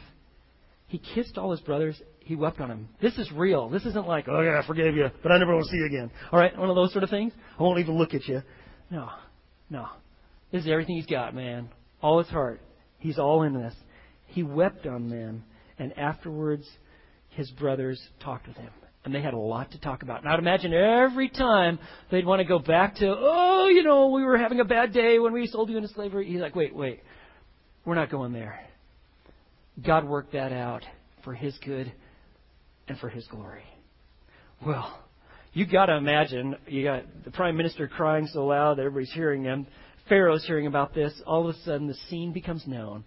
[0.85, 2.01] He kissed all his brothers.
[2.19, 2.87] He wept on them.
[3.01, 3.67] This is real.
[3.67, 5.87] This isn't like, oh yeah, I forgave you, but I never want to see you
[5.87, 6.09] again.
[6.31, 7.33] All right, one of those sort of things.
[7.59, 8.43] I won't even look at you.
[8.89, 9.09] No,
[9.69, 9.87] no.
[10.53, 11.67] This is everything he's got, man.
[12.01, 12.61] All his heart.
[12.99, 13.73] He's all in this.
[14.27, 15.43] He wept on them,
[15.79, 16.67] and afterwards
[17.29, 18.71] his brothers talked with him.
[19.05, 20.21] And they had a lot to talk about.
[20.21, 21.79] And I'd imagine every time
[22.11, 25.17] they'd want to go back to, oh, you know, we were having a bad day
[25.17, 26.29] when we sold you into slavery.
[26.29, 27.01] He's like, wait, wait.
[27.85, 28.59] We're not going there.
[29.85, 30.83] God worked that out
[31.23, 31.91] for his good
[32.89, 33.63] and for his glory.
[34.65, 34.99] Well,
[35.53, 39.43] you got to imagine you got the prime minister crying so loud that everybody's hearing
[39.43, 39.67] him.
[40.09, 41.13] Pharaoh's hearing about this.
[41.25, 43.03] All of a sudden, the scene becomes known.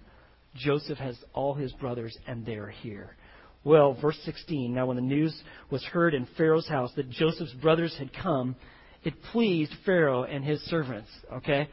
[0.54, 3.16] Joseph has all his brothers, and they're here.
[3.62, 4.72] Well, verse 16.
[4.72, 5.38] Now, when the news
[5.70, 8.56] was heard in Pharaoh's house that Joseph's brothers had come,
[9.04, 11.08] it pleased Pharaoh and his servants.
[11.32, 11.68] Okay?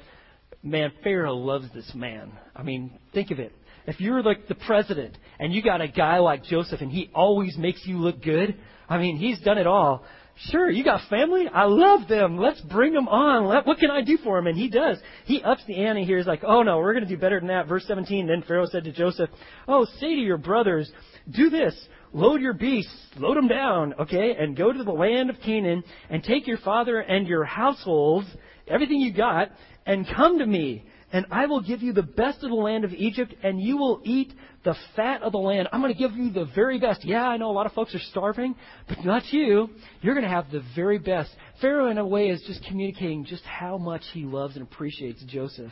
[0.64, 2.32] Man, Pharaoh loves this man.
[2.56, 3.54] I mean, think of it.
[3.86, 7.58] If you're like the president and you got a guy like Joseph and he always
[7.58, 8.56] makes you look good,
[8.90, 10.04] I mean, he's done it all.
[10.40, 11.48] Sure, you got family?
[11.52, 12.38] I love them.
[12.38, 13.48] Let's bring them on.
[13.48, 14.46] Let, what can I do for them?
[14.46, 15.00] And he does.
[15.26, 16.18] He ups the ante here.
[16.18, 17.68] He's like, oh no, we're going to do better than that.
[17.68, 19.32] Verse 17, then Pharaoh said to Joseph,
[19.68, 20.92] oh, say to your brothers,
[21.32, 21.74] do this.
[22.14, 26.24] Load your beasts, load them down, okay, and go to the land of Canaan and
[26.24, 28.28] take your father and your households,
[28.68, 29.50] everything you got,
[29.86, 32.92] and come to me and I will give you the best of the land of
[32.92, 34.34] Egypt, and you will eat
[34.66, 35.70] the fat of the land.
[35.72, 37.06] I'm going to give you the very best.
[37.06, 38.56] Yeah, I know a lot of folks are starving,
[38.90, 39.70] but not you.
[40.02, 41.30] You're going to have the very best.
[41.62, 45.72] Pharaoh, in a way, is just communicating just how much he loves and appreciates Joseph.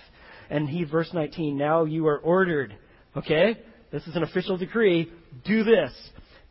[0.50, 2.74] And he, verse 19, now you are ordered.
[3.17, 3.58] Okay?
[3.91, 5.12] This is an official decree.
[5.45, 5.91] Do this.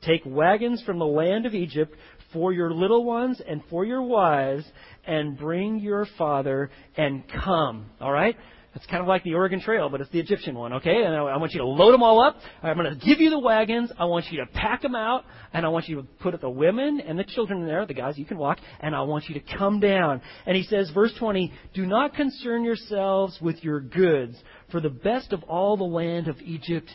[0.03, 1.97] Take wagons from the land of Egypt
[2.35, 4.65] for your little ones and for your wives,
[5.07, 7.87] and bring your father and come.
[8.01, 8.37] All right?
[8.75, 11.05] It's kind of like the Oregon Trail, but it's the Egyptian one, okay?
[11.05, 12.37] And I want you to load them all up.
[12.61, 13.93] I'm going to give you the wagons.
[13.97, 15.25] I want you to pack them out.
[15.53, 18.19] And I want you to put the women and the children in there, the guys,
[18.19, 18.59] you can walk.
[18.81, 20.21] And I want you to come down.
[20.45, 24.37] And he says, verse 20, Do not concern yourselves with your goods,
[24.73, 26.91] for the best of all the land of Egypt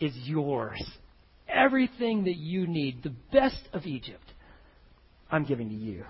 [0.00, 0.82] is yours.
[1.48, 4.24] Everything that you need, the best of Egypt.
[5.30, 6.04] I'm giving to you.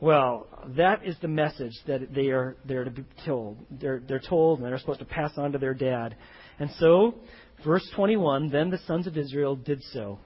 [0.00, 3.58] Well, that is the message that they are they're to be told.
[3.70, 6.16] They're they're told and they're supposed to pass on to their dad.
[6.58, 7.14] And so,
[7.64, 10.18] verse 21, then the sons of Israel did so.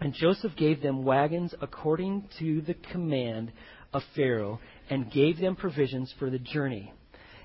[0.00, 3.52] And Joseph gave them wagons according to the command
[3.92, 6.92] of Pharaoh and gave them provisions for the journey.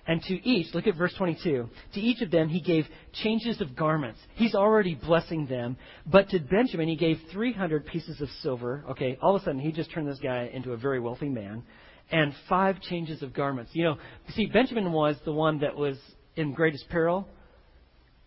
[0.08, 2.86] And to each, look at verse 22, to each of them he gave
[3.24, 4.20] changes of garments.
[4.36, 5.78] He's already blessing them.
[6.06, 8.86] But to Benjamin he gave 300 pieces of silver.
[8.92, 11.64] Okay, all of a sudden he just turned this guy into a very wealthy man.
[12.12, 13.72] And five changes of garments.
[13.74, 13.98] You know,
[14.30, 15.98] see, Benjamin was the one that was
[16.36, 17.28] in greatest peril.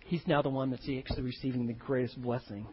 [0.05, 2.67] He's now the one that's actually receiving the greatest blessing.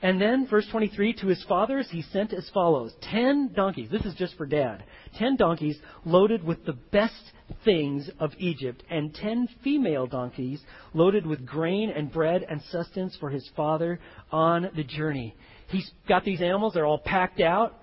[0.00, 3.90] And then, verse 23, to his fathers he sent as follows ten donkeys.
[3.90, 4.84] This is just for dad.
[5.18, 7.20] Ten donkeys loaded with the best
[7.64, 10.62] things of Egypt, and ten female donkeys
[10.94, 13.98] loaded with grain and bread and sustenance for his father
[14.30, 15.34] on the journey.
[15.68, 17.74] He's got these animals, they're all packed out,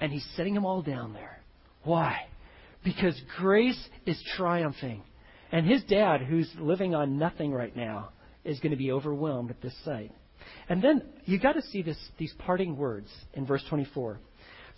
[0.00, 1.42] and he's setting them all down there.
[1.84, 2.26] Why?
[2.82, 5.02] Because grace is triumphing.
[5.52, 8.10] And his dad, who's living on nothing right now,
[8.42, 10.12] is going to be overwhelmed at this sight.
[10.68, 14.18] And then you got to see this, these parting words in verse 24.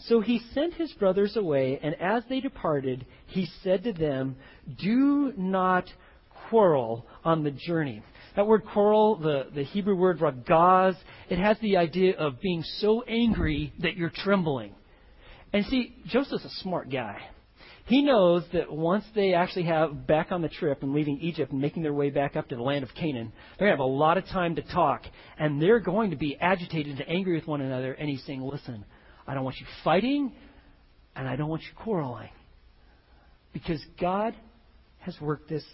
[0.07, 4.37] So he sent his brothers away, and as they departed, he said to them,
[4.81, 5.87] Do not
[6.49, 8.03] quarrel on the journey.
[8.37, 10.95] That word quarrel, the, the Hebrew word ragaz,
[11.29, 14.75] it has the idea of being so angry that you're trembling.
[15.53, 17.19] And see, Joseph's a smart guy.
[17.89, 21.61] He knows that once they actually have back on the trip and leaving Egypt and
[21.61, 23.97] making their way back up to the land of Canaan, they're going to have a
[23.97, 25.05] lot of time to talk.
[25.39, 27.95] And they're going to be agitated and angry with one another.
[27.95, 28.85] And he's saying, listen,
[29.27, 30.33] I don't want you fighting,
[31.17, 32.29] and I don't want you quarreling.
[33.55, 34.35] Because God
[34.99, 35.65] has worked this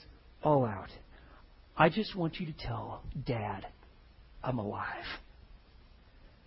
[0.40, 0.90] all out.
[1.76, 3.66] I just want you to tell Dad
[4.44, 5.04] I'm alive.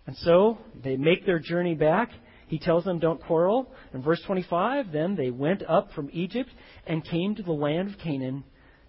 [0.06, 2.10] And so they make their journey back.
[2.48, 3.70] He tells them, don't quarrel.
[3.94, 6.50] In verse 25, then they went up from Egypt
[6.86, 8.44] and came to the land of Canaan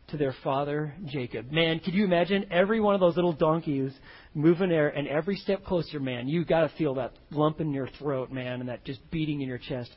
[0.07, 1.51] to their father Jacob.
[1.51, 3.93] Man, could you imagine every one of those little donkeys
[4.33, 6.27] moving there and every step closer, man?
[6.27, 9.47] You got to feel that lump in your throat, man, and that just beating in
[9.47, 9.91] your chest.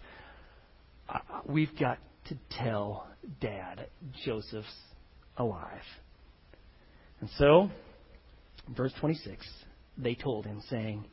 [1.46, 1.98] We've got
[2.28, 3.06] to tell
[3.40, 3.88] Dad
[4.24, 4.74] Joseph's
[5.36, 5.82] alive.
[7.20, 7.70] And so,
[8.76, 9.46] verse 26,
[9.96, 11.06] they told him, saying,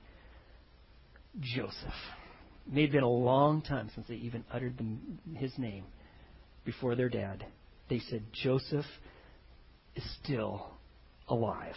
[1.40, 1.94] Joseph.
[2.70, 5.86] It may have been a long time since they even uttered the, his name
[6.66, 7.44] before their dad.
[7.90, 8.86] They said, Joseph
[9.96, 10.68] is still
[11.28, 11.74] alive.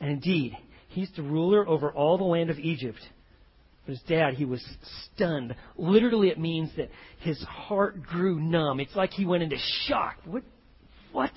[0.00, 0.56] And indeed,
[0.88, 2.98] he's the ruler over all the land of Egypt.
[3.86, 4.64] But his dad, he was
[5.14, 5.54] stunned.
[5.76, 8.80] Literally, it means that his heart grew numb.
[8.80, 10.16] It's like he went into shock.
[10.24, 10.42] What?
[11.12, 11.32] What?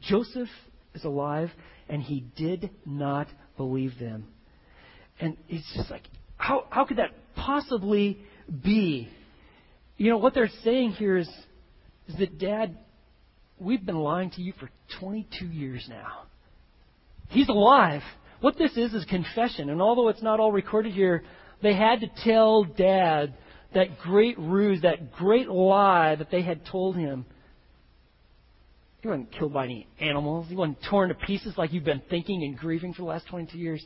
[0.00, 0.48] Joseph
[0.94, 1.50] is alive,
[1.90, 3.26] and he did not
[3.58, 4.28] believe them.
[5.20, 6.04] And it's just like,
[6.38, 8.18] how, how could that possibly
[8.62, 9.08] be?
[9.96, 11.28] You know, what they're saying here is,
[12.08, 12.78] is that, Dad,
[13.58, 16.22] we've been lying to you for 22 years now.
[17.28, 18.02] He's alive.
[18.40, 19.70] What this is is confession.
[19.70, 21.22] And although it's not all recorded here,
[21.62, 23.34] they had to tell Dad
[23.74, 27.24] that great ruse, that great lie that they had told him.
[29.02, 30.46] He wasn't killed by any animals.
[30.48, 33.58] He wasn't torn to pieces like you've been thinking and grieving for the last 22
[33.58, 33.84] years.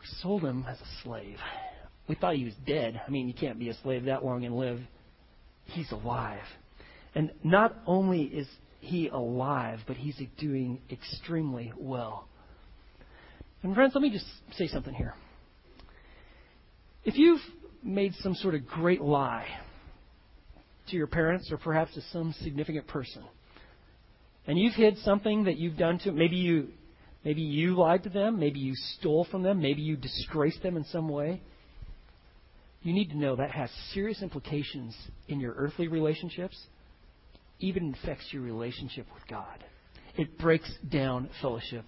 [0.00, 1.38] We sold him as a slave.
[2.08, 3.00] We thought he was dead.
[3.06, 4.80] I mean, you can't be a slave that long and live.
[5.64, 6.42] He's alive.
[7.14, 8.48] And not only is
[8.80, 12.26] he alive, but he's doing extremely well.
[13.62, 15.14] And friends, let me just say something here.
[17.04, 17.40] If you've
[17.82, 19.46] made some sort of great lie
[20.88, 23.22] to your parents or perhaps to some significant person,
[24.46, 26.68] and you've hid something that you've done to maybe you
[27.24, 30.84] maybe you lied to them, maybe you stole from them, maybe you disgraced them in
[30.84, 31.40] some way,
[32.82, 34.96] you need to know that has serious implications
[35.28, 36.58] in your earthly relationships,
[37.60, 39.64] even affects your relationship with God.
[40.16, 41.84] It breaks down fellowship.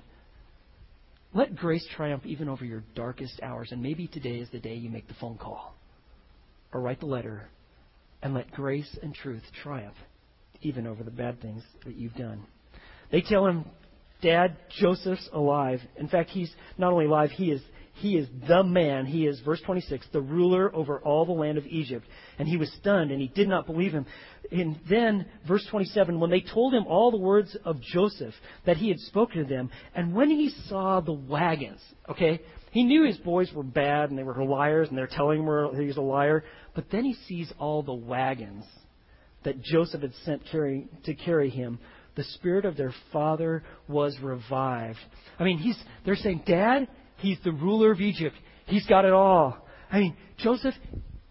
[1.34, 4.88] Let grace triumph even over your darkest hours, and maybe today is the day you
[4.88, 5.74] make the phone call
[6.72, 7.48] or write the letter,
[8.22, 9.96] and let grace and truth triumph
[10.62, 12.42] even over the bad things that you've done.
[13.12, 13.64] They tell him,
[14.22, 15.80] Dad, Joseph's alive.
[15.96, 17.60] In fact, he's not only alive, he is
[17.94, 19.06] he is the man.
[19.06, 22.06] He is, verse 26, the ruler over all the land of Egypt.
[22.38, 24.04] And he was stunned and he did not believe him.
[24.50, 28.34] And then, verse 27, when they told him all the words of Joseph
[28.66, 32.40] that he had spoken to them, and when he saw the wagons, okay,
[32.72, 35.86] he knew his boys were bad and they were liars and they're telling him he
[35.86, 38.64] was a liar, but then he sees all the wagons
[39.44, 41.78] that Joseph had sent carry, to carry him.
[42.16, 44.98] The spirit of their father was revived.
[45.38, 46.88] I mean, he's, they're saying, Dad,
[47.24, 48.36] He's the ruler of Egypt.
[48.66, 49.56] He's got it all.
[49.90, 50.74] I mean, Joseph,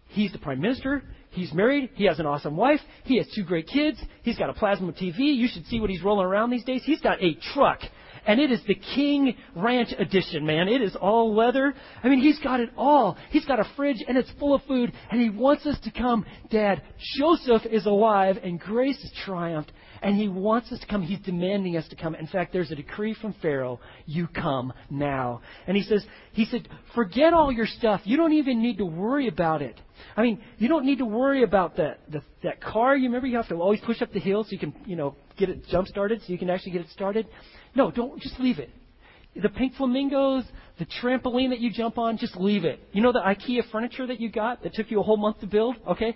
[0.07, 1.03] he's the prime minister.
[1.29, 1.91] He's married.
[1.93, 2.79] He has an awesome wife.
[3.03, 3.99] He has two great kids.
[4.23, 5.19] He's got a plasma TV.
[5.19, 6.81] You should see what he's rolling around these days.
[6.83, 7.79] He's got a truck.
[8.25, 10.67] And it is the King Ranch edition, man.
[10.67, 11.75] It is all leather.
[12.03, 13.15] I mean, he's got it all.
[13.29, 16.25] He's got a fridge and it's full of food and he wants us to come.
[16.49, 16.81] Dad,
[17.19, 19.71] Joseph is alive and grace has triumphed
[20.03, 21.01] and he wants us to come.
[21.01, 22.13] He's demanding us to come.
[22.13, 23.79] In fact, there's a decree from Pharaoh.
[24.05, 25.41] You come now.
[25.65, 28.01] And he says, he said, forget all your stuff.
[28.03, 29.79] You don't even need to worry about it.
[30.17, 32.97] I mean, you don't need to worry about that, the, that car.
[32.97, 35.15] You remember you have to always push up the hill so you can, you know,
[35.37, 37.25] get it jump started so you can actually get it started.
[37.73, 38.69] No, don't, just leave it.
[39.41, 40.43] The pink flamingos,
[40.79, 42.79] the trampoline that you jump on, just leave it.
[42.91, 45.47] You know the IKEA furniture that you got that took you a whole month to
[45.47, 45.77] build?
[45.87, 46.15] Okay?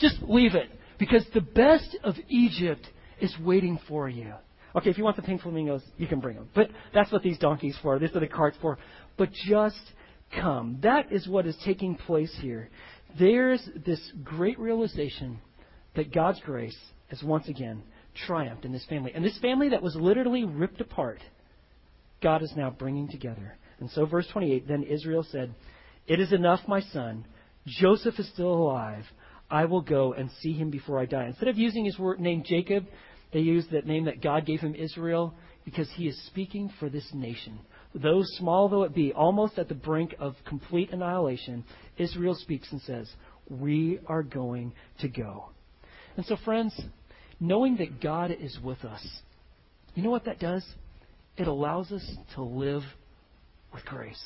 [0.00, 0.68] Just leave it.
[0.98, 2.86] Because the best of Egypt
[3.20, 4.32] is waiting for you.
[4.76, 6.48] Okay, if you want the pink flamingos, you can bring them.
[6.54, 7.98] But that's what these donkeys for.
[7.98, 8.78] These are the carts for.
[9.16, 9.80] But just
[10.34, 10.78] come.
[10.82, 12.68] That is what is taking place here.
[13.18, 15.38] There's this great realization
[15.96, 16.76] that God's grace
[17.08, 17.82] has once again
[18.26, 19.12] triumphed in this family.
[19.14, 21.20] And this family that was literally ripped apart,
[22.22, 23.56] God is now bringing together.
[23.80, 25.54] And so, verse 28 then Israel said,
[26.06, 27.24] It is enough, my son.
[27.66, 29.04] Joseph is still alive.
[29.50, 31.26] I will go and see him before I die.
[31.26, 32.86] Instead of using his word, name Jacob,
[33.32, 37.06] they use that name that God gave him Israel because he is speaking for this
[37.12, 37.58] nation.
[37.94, 41.64] Though small though it be, almost at the brink of complete annihilation,
[41.96, 43.10] Israel speaks and says,
[43.48, 45.50] We are going to go.
[46.16, 46.78] And so, friends,
[47.38, 49.06] knowing that God is with us,
[49.94, 50.64] you know what that does?
[51.36, 52.04] It allows us
[52.34, 52.82] to live
[53.72, 54.22] with grace.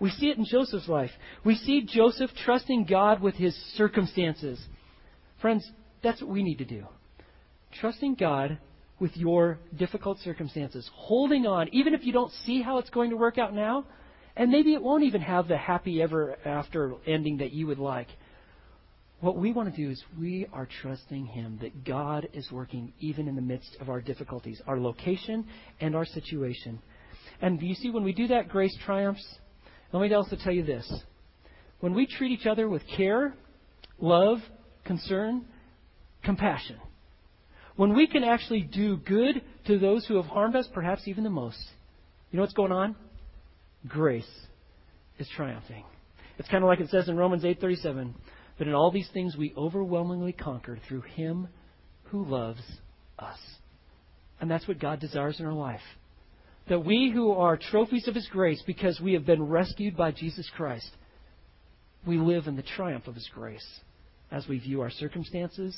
[0.00, 1.10] We see it in Joseph's life.
[1.44, 4.58] We see Joseph trusting God with his circumstances.
[5.42, 5.68] Friends,
[6.02, 6.86] that's what we need to do.
[7.78, 8.58] Trusting God
[8.98, 10.88] with your difficult circumstances.
[10.94, 13.86] Holding on, even if you don't see how it's going to work out now,
[14.36, 18.08] and maybe it won't even have the happy ever after ending that you would like.
[19.20, 23.28] What we want to do is we are trusting Him that God is working even
[23.28, 25.46] in the midst of our difficulties, our location
[25.80, 26.80] and our situation.
[27.42, 29.24] And you see, when we do that, grace triumphs.
[29.92, 30.90] Let me also tell you this.
[31.80, 33.34] When we treat each other with care,
[33.98, 34.38] love,
[34.84, 35.44] concern,
[36.22, 36.78] compassion,
[37.76, 41.30] when we can actually do good to those who have harmed us, perhaps even the
[41.30, 41.58] most,
[42.30, 42.96] you know what's going on?
[43.86, 44.28] Grace
[45.18, 45.84] is triumphing.
[46.38, 48.14] It's kind of like it says in Romans 8:37,
[48.58, 51.48] but in all these things we overwhelmingly conquer through him
[52.04, 52.62] who loves
[53.18, 53.38] us.
[54.40, 55.82] And that's what God desires in our life
[56.70, 60.48] that we who are trophies of His grace because we have been rescued by Jesus
[60.56, 60.88] Christ,
[62.06, 63.66] we live in the triumph of His grace
[64.30, 65.76] as we view our circumstances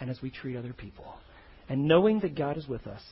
[0.00, 1.04] and as we treat other people.
[1.68, 3.02] And knowing that God is with us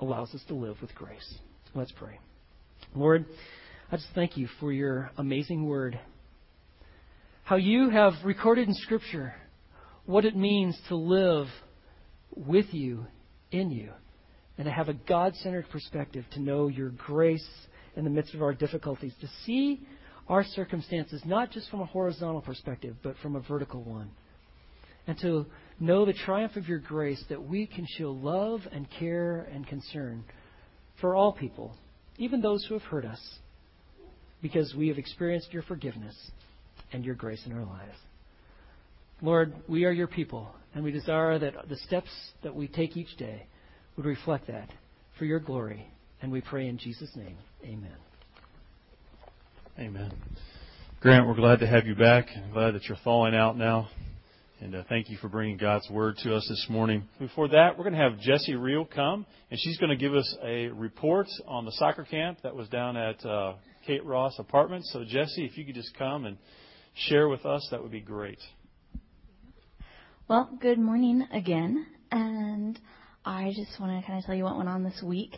[0.00, 1.38] allows us to live with grace.
[1.74, 2.18] Let's pray.
[2.94, 3.26] Lord,
[3.90, 5.98] I just thank you for your amazing word.
[7.44, 9.34] How you have recorded in Scripture
[10.04, 11.46] what it means to live
[12.34, 13.06] with you,
[13.50, 13.90] in you
[14.58, 17.46] and to have a God centered perspective, to know your grace
[17.94, 19.86] in the midst of our difficulties, to see
[20.28, 24.10] our circumstances not just from a horizontal perspective, but from a vertical one.
[25.06, 25.46] And to
[25.78, 30.24] know the triumph of your grace that we can show love and care and concern
[31.00, 31.74] for all people,
[32.18, 33.20] even those who have hurt us,
[34.40, 36.14] because we have experienced your forgiveness
[36.92, 37.96] and your grace in our lives.
[39.22, 42.10] Lord, we are your people, and we desire that the steps
[42.42, 43.46] that we take each day
[43.96, 44.68] would reflect that
[45.18, 45.86] for your glory.
[46.22, 47.36] And we pray in Jesus' name.
[47.64, 47.96] Amen.
[49.78, 50.12] Amen.
[51.00, 52.28] Grant, we're glad to have you back.
[52.34, 53.88] I'm glad that you're thawing out now.
[54.58, 57.04] And uh, thank you for bringing God's word to us this morning.
[57.18, 60.36] Before that, we're going to have Jessie Reel come, and she's going to give us
[60.42, 63.54] a report on the soccer camp that was down at uh,
[63.86, 64.90] Kate Ross Apartments.
[64.94, 66.38] So, Jessie, if you could just come and
[66.94, 68.38] share with us, that would be great.
[70.26, 71.86] Well, good morning again.
[72.10, 72.80] And
[73.26, 75.36] I just want to kind of tell you what went on this week.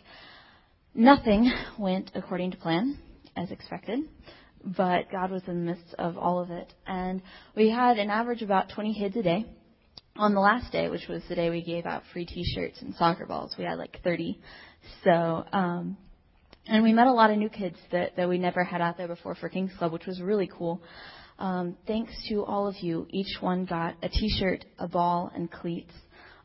[0.95, 2.97] Nothing went according to plan,
[3.35, 3.99] as expected,
[4.63, 6.73] but God was in the midst of all of it.
[6.85, 7.21] And
[7.55, 9.45] we had an average about 20 kids a day.
[10.17, 13.25] On the last day, which was the day we gave out free T-shirts and soccer
[13.25, 14.39] balls, we had like 30.
[15.03, 15.11] So,
[15.53, 15.97] um,
[16.67, 19.07] and we met a lot of new kids that, that we never had out there
[19.07, 20.81] before for Kings Club, which was really cool.
[21.37, 25.93] Um, thanks to all of you, each one got a T-shirt, a ball, and cleats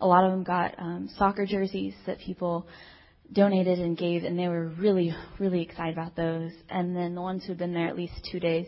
[0.00, 2.66] a lot of them got um, soccer jerseys that people
[3.32, 6.52] donated and gave, and they were really, really excited about those.
[6.68, 8.66] And then the ones who'd been there at least two days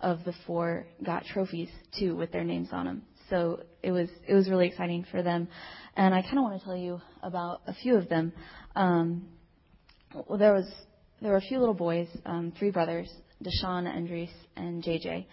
[0.00, 3.02] of the four got trophies too with their names on them.
[3.30, 5.48] So it was it was really exciting for them.
[5.96, 8.32] And I kind of want to tell you about a few of them.
[8.74, 9.28] Um,
[10.28, 10.70] well, there was
[11.20, 13.10] there were a few little boys, um, three brothers,
[13.42, 15.26] Deshaun, Andres, and JJ.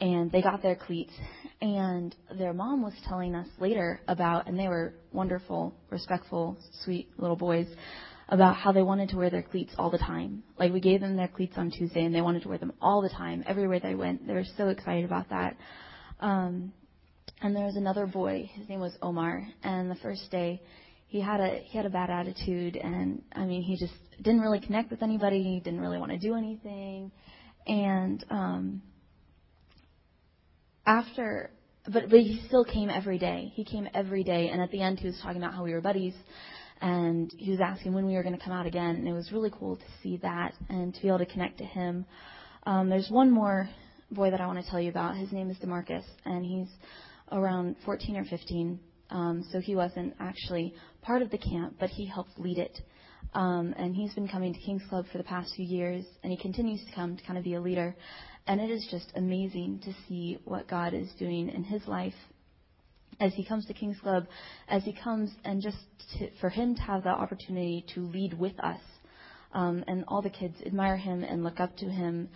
[0.00, 1.12] And they got their cleats.
[1.60, 7.36] And their mom was telling us later about, and they were wonderful, respectful, sweet little
[7.36, 7.66] boys,
[8.28, 10.42] about how they wanted to wear their cleats all the time.
[10.58, 13.02] Like we gave them their cleats on Tuesday, and they wanted to wear them all
[13.02, 14.26] the time, everywhere they went.
[14.26, 15.56] They were so excited about that.
[16.20, 16.72] Um,
[17.40, 18.50] and there was another boy.
[18.54, 20.62] His name was Omar, and the first day,
[21.06, 24.60] he had a he had a bad attitude, and I mean, he just didn't really
[24.60, 25.42] connect with anybody.
[25.42, 27.12] He didn't really want to do anything,
[27.66, 28.82] and um,
[30.86, 31.50] after
[31.86, 33.52] but but he still came every day.
[33.54, 35.80] He came every day, and at the end, he was talking about how we were
[35.80, 36.14] buddies,
[36.80, 38.96] and he was asking when we were going to come out again.
[38.96, 41.64] And it was really cool to see that and to be able to connect to
[41.64, 42.06] him.
[42.64, 43.68] Um, there's one more
[44.10, 45.16] boy that I want to tell you about.
[45.16, 46.68] His name is Demarcus, and he's
[47.30, 48.80] around 14 or 15.
[49.10, 52.80] Um, so he wasn't actually part of the camp, but he helped lead it.
[53.34, 56.38] Um, and he's been coming to King's Club for the past few years, and he
[56.38, 57.96] continues to come to kind of be a leader.
[58.46, 62.14] And it is just amazing to see what God is doing in his life
[63.20, 64.26] as he comes to King's Club,
[64.68, 65.78] as he comes and just
[66.18, 68.80] to, for him to have the opportunity to lead with us.
[69.52, 72.28] Um, and all the kids admire him and look up to him.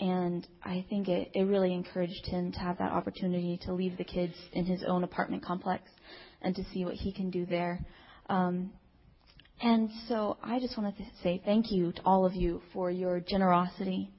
[0.00, 4.04] And I think it, it really encouraged him to have that opportunity to leave the
[4.04, 5.84] kids in his own apartment complex
[6.42, 7.86] and to see what he can do there.
[8.28, 8.72] Um,
[9.62, 13.20] and so I just wanted to say thank you to all of you for your
[13.20, 14.10] generosity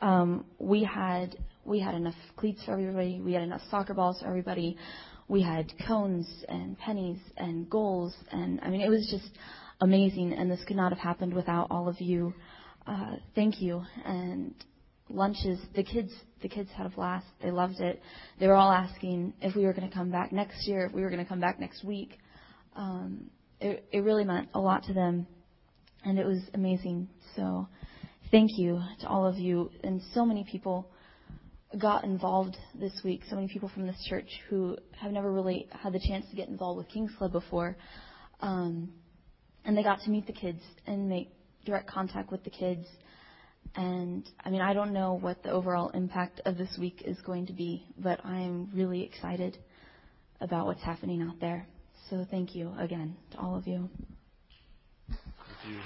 [0.00, 3.20] um, we had we had enough cleats for everybody.
[3.20, 4.76] We had enough soccer balls for everybody.
[5.28, 9.36] We had cones and pennies and goals, and I mean it was just
[9.80, 10.32] amazing.
[10.32, 12.34] And this could not have happened without all of you.
[12.86, 13.82] Uh, thank you.
[14.04, 14.54] And
[15.10, 17.26] lunches, the kids the kids had a blast.
[17.42, 18.00] They loved it.
[18.38, 21.02] They were all asking if we were going to come back next year, if we
[21.02, 22.18] were going to come back next week.
[22.76, 23.30] Um,
[23.60, 25.26] it, it really meant a lot to them,
[26.04, 27.08] and it was amazing.
[27.34, 27.68] So
[28.30, 29.70] thank you to all of you.
[29.82, 30.90] And so many people
[31.76, 35.92] got involved this week, so many people from this church who have never really had
[35.92, 37.76] the chance to get involved with King's Club before.
[38.40, 38.90] Um,
[39.64, 41.30] and they got to meet the kids and make
[41.64, 42.86] direct contact with the kids.
[43.76, 47.46] And I mean, I don't know what the overall impact of this week is going
[47.46, 49.58] to be, but I am really excited
[50.40, 51.66] about what's happening out there.
[52.08, 53.90] So thank you again to all of you.
[55.08, 55.80] Thank you.